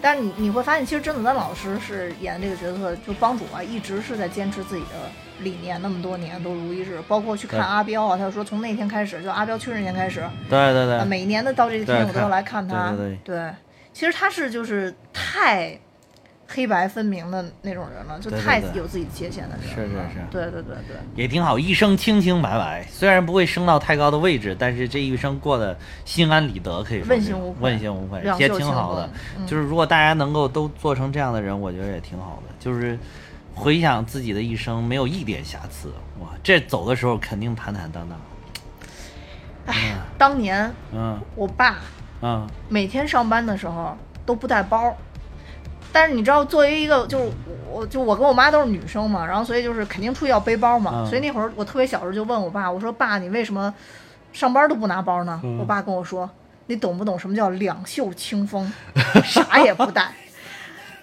[0.05, 7.01] 但是你你会发现，其实甄子丹老师是演这个角色，就帮主啊，一直是在坚持自己的理念，那么多年都如一日。
[7.09, 12.93] 包括去看阿彪啊，他就说从那天开始，就阿彪去世那天开始，对对对啊，每年的到这一天我都要来看他。
[12.93, 13.51] 对对
[13.95, 15.79] 其实他是就是太
[16.55, 19.75] 黑白分明的那种人了，就太有自己界限的人了。
[19.75, 20.25] 是是是。
[20.31, 20.97] 对对对对。
[21.17, 27.63] 也挺好，一生清清白白，虽然不会升到太高的位置，但是这一生过得心安理得，可以说问心无愧。
[27.63, 29.11] 问心无愧，也挺好的。
[29.37, 29.45] 嗯。
[29.47, 32.55] 就是如果大家能够都做成这样的人，我觉得也挺好的。
[32.61, 32.97] 就是
[33.53, 38.19] 回想自己的一生，没有一点瑕疵，哇，这走的时候肯定坦坦荡荡。
[39.67, 41.21] 哎当年嗯。
[41.35, 41.79] 我爸
[42.23, 42.47] 嗯。
[42.69, 44.97] 每天上班的时候都不带包，
[45.95, 47.31] 但是你知道，作为一个就是
[47.71, 53.73] 我就我跟我妈都是女生嘛，然后所以就是肯定出去要背包嘛，嗯所以那会儿我特别小时候就问我爸，我说爸，你为什么
[54.33, 55.41] 上班都不拿包呢？
[55.45, 56.29] 嗯我爸跟我说，
[56.67, 58.73] 你懂不懂什么叫两袖清风，
[59.25, 60.13] 啥也不带。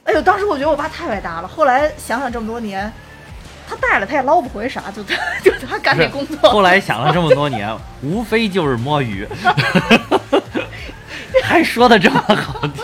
[0.03, 1.47] 哎呦，当时我觉得我爸太伟大了。
[1.47, 2.91] 后来想想这么多年，
[3.69, 6.49] 他带了他也捞不回啥，就他 就他干这工作。
[6.49, 9.27] 后来想了这么多 年，无非就是摸鱼，
[11.43, 12.83] 还说的这么好听，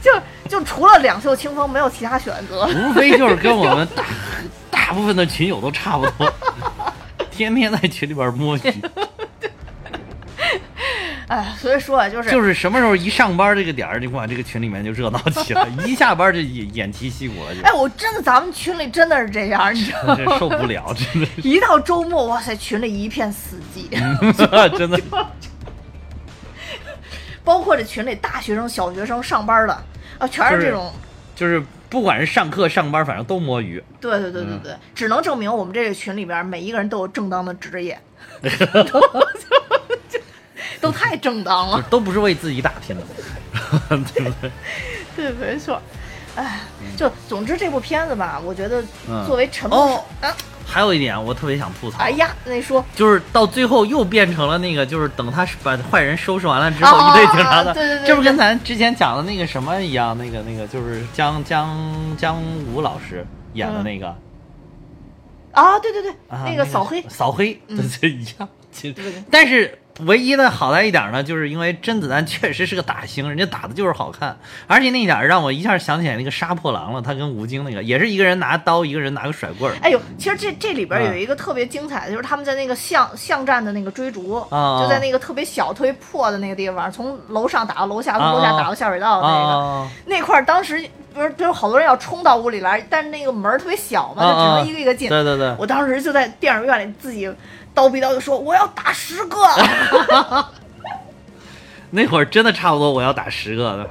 [0.02, 0.10] 就
[0.48, 2.66] 就除了两袖清风，没有其他选择。
[2.66, 4.04] 无非就是跟我们大
[4.70, 6.32] 大部分的群友都差不多，
[7.30, 8.60] 天天在群里边摸鱼。
[11.28, 20.38] 哎，所以说啊，就是就是什么时候一上班这个点儿，就哇，这个群里面就热闹起来，一下班就偃偃旗息鼓了，就哎，我真的，咱们群里真的是这样，你知道吗？
[20.40, 23.88] 受不了，真的是，一到周末，哇塞，群里一片死寂，
[24.76, 25.00] 真的，
[27.44, 29.74] 包括这群里大学生、小学生、上班的
[30.18, 30.92] 啊，全是这种。
[31.34, 33.82] 就是不管是上课上班，反正都摸鱼。
[34.00, 37.98] 对对对对对，只能证明我们这个群里边每一个人都有正当的职业，
[40.80, 41.82] 都太正当了。
[41.88, 43.02] 都不是为自己打拼的，
[43.88, 44.50] 对 不对？
[45.16, 45.80] 对，没错。
[46.36, 46.60] 哎，
[46.96, 50.36] 就总之这部片子吧，我觉得嗯作为陈木哦啊，
[50.70, 52.84] 还有一点我特别想吐槽，哎呀，那说。
[52.94, 60.16] 就是到最后又变成了那个，就是等他把坏人收拾完了之后，哦一堆警察的，对对对这不跟咱之前讲的那个什么一样？
[60.16, 61.76] 那个那个就是姜姜
[62.16, 62.40] 姜
[62.72, 64.14] 武老师演的那个、
[65.52, 67.76] 啊，对对对，啊，那个扫黑，扫黑，嗯。
[67.98, 68.48] 对对一样。
[68.70, 69.12] 其实。
[69.28, 74.36] 但是唯一的好在一点呢，就是因为甄子丹确实是个打星，人家打的就是好看，
[74.66, 79.76] 而且那一点让我一下想起来那个杀破狼了，他跟吴京那个也是一个人拿刀，一个人拿个甩棍儿。
[79.80, 81.20] 哎呦，其实这这里边有嗯。
[81.20, 90.82] 一个特别精彩的，就是他们在那个巷巷战的那个追逐，啊就在那个特别小、特别破的那个地方，从楼上打到楼下，从楼下打到下水道的那个、啊，那块儿，当时
[91.12, 95.10] 不是不是好多人要冲到屋里来，但是那个门儿特别小嘛，就只能一个一个进。
[95.10, 97.30] 对对对，我当时就在电影院里自己
[97.74, 99.38] 叨逼叨就说我要打十个，
[101.90, 103.90] 那会儿真的差不多，我要打十个的，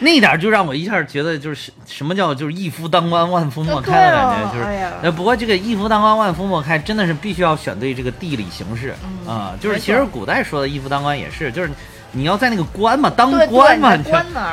[0.00, 4.58] 那一点儿就让我一下觉得就是什么叫就是一夫当关万夫莫开的感觉，
[5.02, 5.10] 就是。
[5.12, 11.70] 不过这个一夫当关万夫莫开，真的是必须要选对这个地理形势嗯啊、就是其实古代说的一夫当关也是，就是
[12.12, 13.96] 你要在那个关嘛，当对官嘛？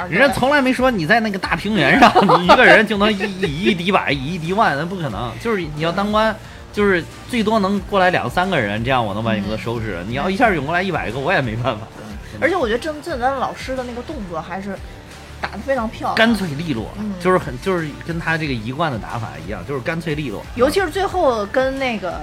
[0.09, 5.31] 人家从来没说你在那个大平原上，你一个人就能以以一敌百，以一敌万，那不可能。
[5.39, 6.35] 就是你要当官，
[6.73, 10.03] 就是最多能过来两三个人，这样我能把你给收拾。
[10.07, 11.87] 你要一下涌过来一百个，我也没办法。
[12.41, 14.75] 而且我觉得甄甄子丹老师的那个动作还是
[15.39, 20.43] 打得非常漂亮，干脆利落，嗯就是很就是跟他这个一贯的打法一样，就是干脆利落。
[20.55, 22.19] 尤其是最后跟那个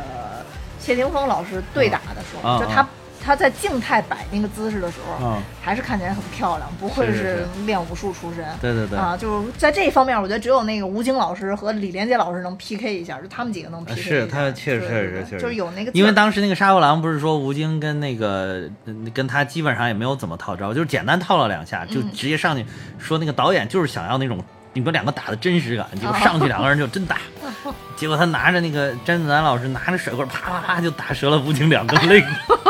[0.81, 2.85] 谢霆锋老师对打的时候，嗯就他
[3.23, 8.45] 他在静态摆那个姿势的时候，嗯，还是看起来很漂亮，不愧是是练武术出身。
[8.61, 14.01] 对对对，啊，就是在这一方面，我觉得只有那个吴京老师和李连杰老师能 PK 一下，就他们几个能 PK。
[14.01, 15.43] 是他确实确实确实。
[15.43, 22.65] 就是有那个，因为当时那个杀破狼不是说吴京跟那个嗯跟他基本上也没有怎么套招，就是简单套了两下，就嗯直接上去
[22.99, 24.43] 说那个导演就是想要那种
[24.73, 27.19] 你们两个打的真实感，结果哦上去两个人就真打，
[27.97, 32.27] 结果他拿着那个甄子丹老师拿着甩棍啪啪啪就打折了吴京两个肋骨。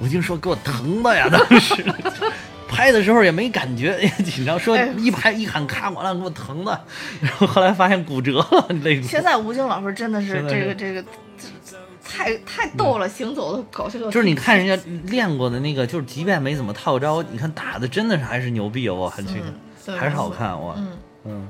[0.00, 1.28] 吴京说：“给我疼的呀！
[1.30, 1.84] 当时
[2.68, 6.80] 拍的时候也没感觉，也紧张，说哎一拍一喊咔，完了给我疼的。
[7.20, 9.06] 然后后来发现骨折了，肋骨。
[9.06, 11.02] 现在吴京老师真的是这个这个
[12.04, 13.98] 太太逗了，行走的搞笑。
[14.10, 19.54] 就是你看人家练过的那个，就是即便没怎么套招，你看打的真的是还是牛逼哦，我很这个、嗯
[19.86, 21.48] 对还是好看我，嗯，嗯，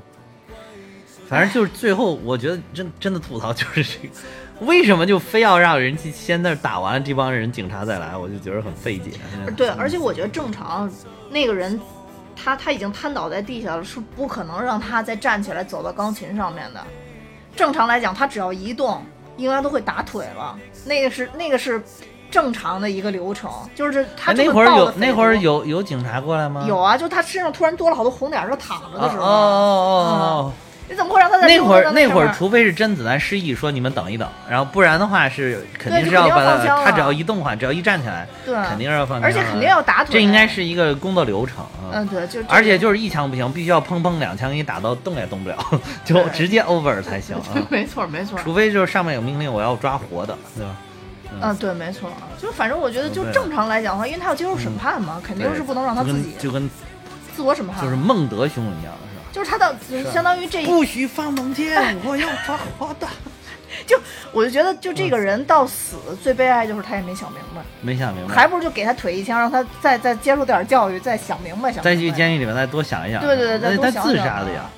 [1.27, 4.13] 反正就是最后我觉得真真的吐槽就是这个，
[4.61, 9.11] 为什么就非要让人去先在打完这帮人警察再来，我就觉得很费解。
[9.57, 10.89] 对，而且我觉得正常
[11.29, 11.79] 那个人。
[12.41, 16.79] 他他已经瘫倒在地下了，是不可能让他再站起来走到钢琴上面的。
[17.53, 19.03] 正常来讲，他只要一动，
[19.35, 20.57] 应该都会打腿了。
[20.85, 21.83] 那个是那个是
[22.31, 26.63] 正常的一个流程，就是他哎那会儿有那会儿有有警察过来吗？
[26.65, 30.53] 有啊，就他身上突然多了好多红点儿，他躺着的时候，哦哦哦
[30.89, 41.93] 你怎么会让他在那会儿那会儿，除非是甄子丹失忆说你们等一等，然后不然的话是肯定是要把他他只要一动的话，只要一站起来，对，肯定是要放枪的，而且肯定要打腿，这应该是一个工作流程啊。
[41.93, 45.57] 嗯对，就而且就是一枪不行，必须要砰砰两枪给你打到动也动不了，
[46.03, 47.61] 就直接 over 才行 啊。
[47.69, 50.75] 没错没错，除非就是上面有命令，我要抓活的，对吧？
[51.41, 51.55] 嗯。
[51.57, 52.09] 对没错，
[52.41, 56.69] 就反正我觉得就正常来讲的话，因为他要接受审判嘛，肯定是不能让他自己跟就跟
[57.35, 58.93] 自我审判，就是孟德兄一样？
[59.39, 59.73] 就是他的
[60.11, 63.07] 相当于这不许放猛箭，我要抓活的。
[64.33, 72.11] 我就觉得就这个人到死最悲哀就是他也没想明白，没想明白，还不如就给他腿一枪，让他再再接受点教育，再想明白想再去。
[72.11, 73.21] 监狱里面再多想一想。
[73.21, 74.69] 对对对他自杀的呀，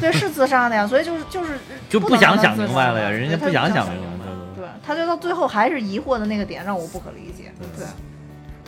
[0.00, 4.26] 对，是自杀的呀， 所以就是就是就不不想想明白了呀，人家不想想想明白。
[4.56, 7.52] 对对，他就到最后还是疑惑的那个点让我不可理解。
[7.78, 7.86] 对，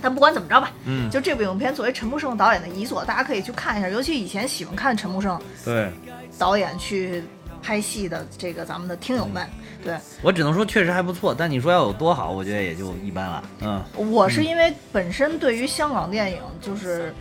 [0.05, 3.89] 但不管怎么着吧，嗯，就这部影片作为陈木胜导演的遗作，大家可以去看一下。
[3.89, 5.91] 尤其以前喜欢看陈木胜对
[6.39, 7.25] 导演去
[7.63, 9.49] 拍戏的这个咱们的听友们，
[9.83, 13.45] 对我只能说确实还不错，但你说要有多好，我觉得也就一般了。
[13.63, 13.83] 嗯，
[14.13, 17.15] 我是因为本身对于香港电影就是。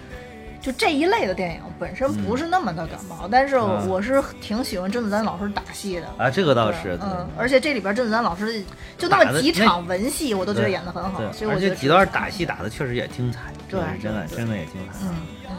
[0.64, 6.08] 就这一类的电影本身不是那么的感冒，但是嗯我是挺喜欢甄子丹老师打戏的。
[6.18, 8.64] 啊，这个倒是，嗯，而且这里边甄子丹老师
[8.98, 15.00] 就那么几场文戏，我都觉得演得很好，所以我觉得几段打戏打的确实也精彩，对真的真的也精彩。
[15.02, 15.10] 嗯
[15.50, 15.56] 嗯，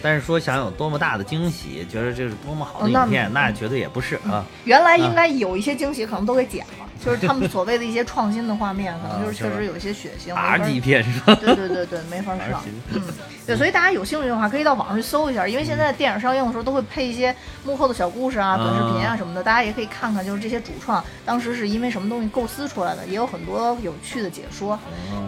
[0.00, 4.46] 但是说想有多么大的惊喜，觉得这是多么好的影片，嗯那绝对也不是啊。
[4.62, 10.34] 原来应该有一些惊喜，可能都给剪了，就是他们所谓的一些创新的画面，可能就是确实有一些血腥。
[10.34, 11.34] R 级片是吧？
[11.36, 12.62] 对对对对，没法上。
[12.92, 13.02] 嗯，
[13.46, 17.34] 对，所以大家有兴趣的话，可以到网上去搜一下，因为现在电影上映的时候都会配一些
[17.64, 24.78] 幕后的小故事啊、短视频啊什么的，大家也可以看看，就是这些主创当时是因为什么东西构思出来的，也有很多有趣的解说。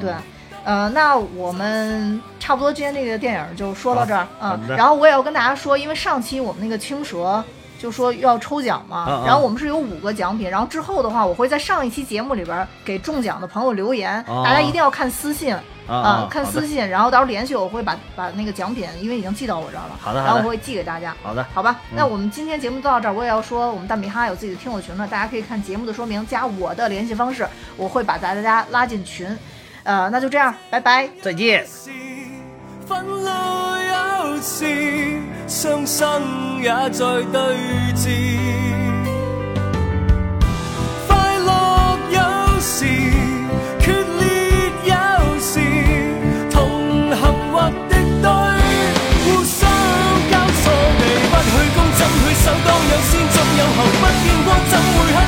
[0.00, 0.12] 对，
[0.64, 7.42] 呃，那我们差不多今天这个电影就说到这儿，嗯，然后我也要跟大家说，因为上期我们那个青蛇
[7.80, 15.56] 就说要抽奖嘛，嗯嗯然后我们是有五个奖品，然后之后的话，我会在上一期节目里边给中奖的朋友留言，哦大家一定要看私信。
[15.88, 21.12] 啊啊，看私信，然后到时候联系我，我会把把那个奖品，因为已经寄到我这儿了，好的然后我会寄给大家。
[21.20, 23.12] 好的，好吧，嗯那我们今天节目就到这儿。
[23.12, 27.44] 我也要说，我们大米哈有自己的听友群了，大家可以看节目的说明，加我的联系方式，
[27.76, 29.36] 我会把大家拉进群。
[29.82, 31.10] 呃，那就这样，拜拜。
[31.22, 31.66] 再见。
[32.90, 36.02] 愤怒有時，傷心
[36.60, 37.38] 也在對
[37.94, 38.02] 峙。
[41.06, 41.48] 快樂
[42.10, 42.18] 有
[42.58, 42.84] 時，
[43.78, 43.86] 決
[44.18, 44.26] 裂
[44.90, 44.94] 有
[45.38, 45.54] 時，
[46.50, 46.58] 同
[47.14, 47.22] 行
[47.52, 48.26] 或敵對，
[49.22, 49.60] 互相
[50.32, 50.66] 交錯
[50.98, 52.50] 地不去攻，怎去守？
[52.66, 55.18] 當有先總有後，不見光怎會黑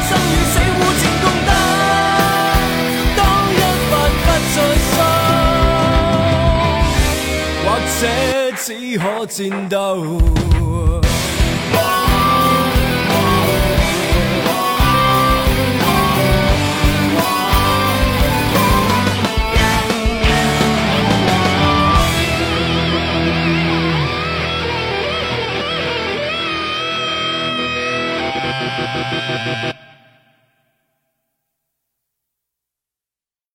[8.03, 10.19] 这只可战斗。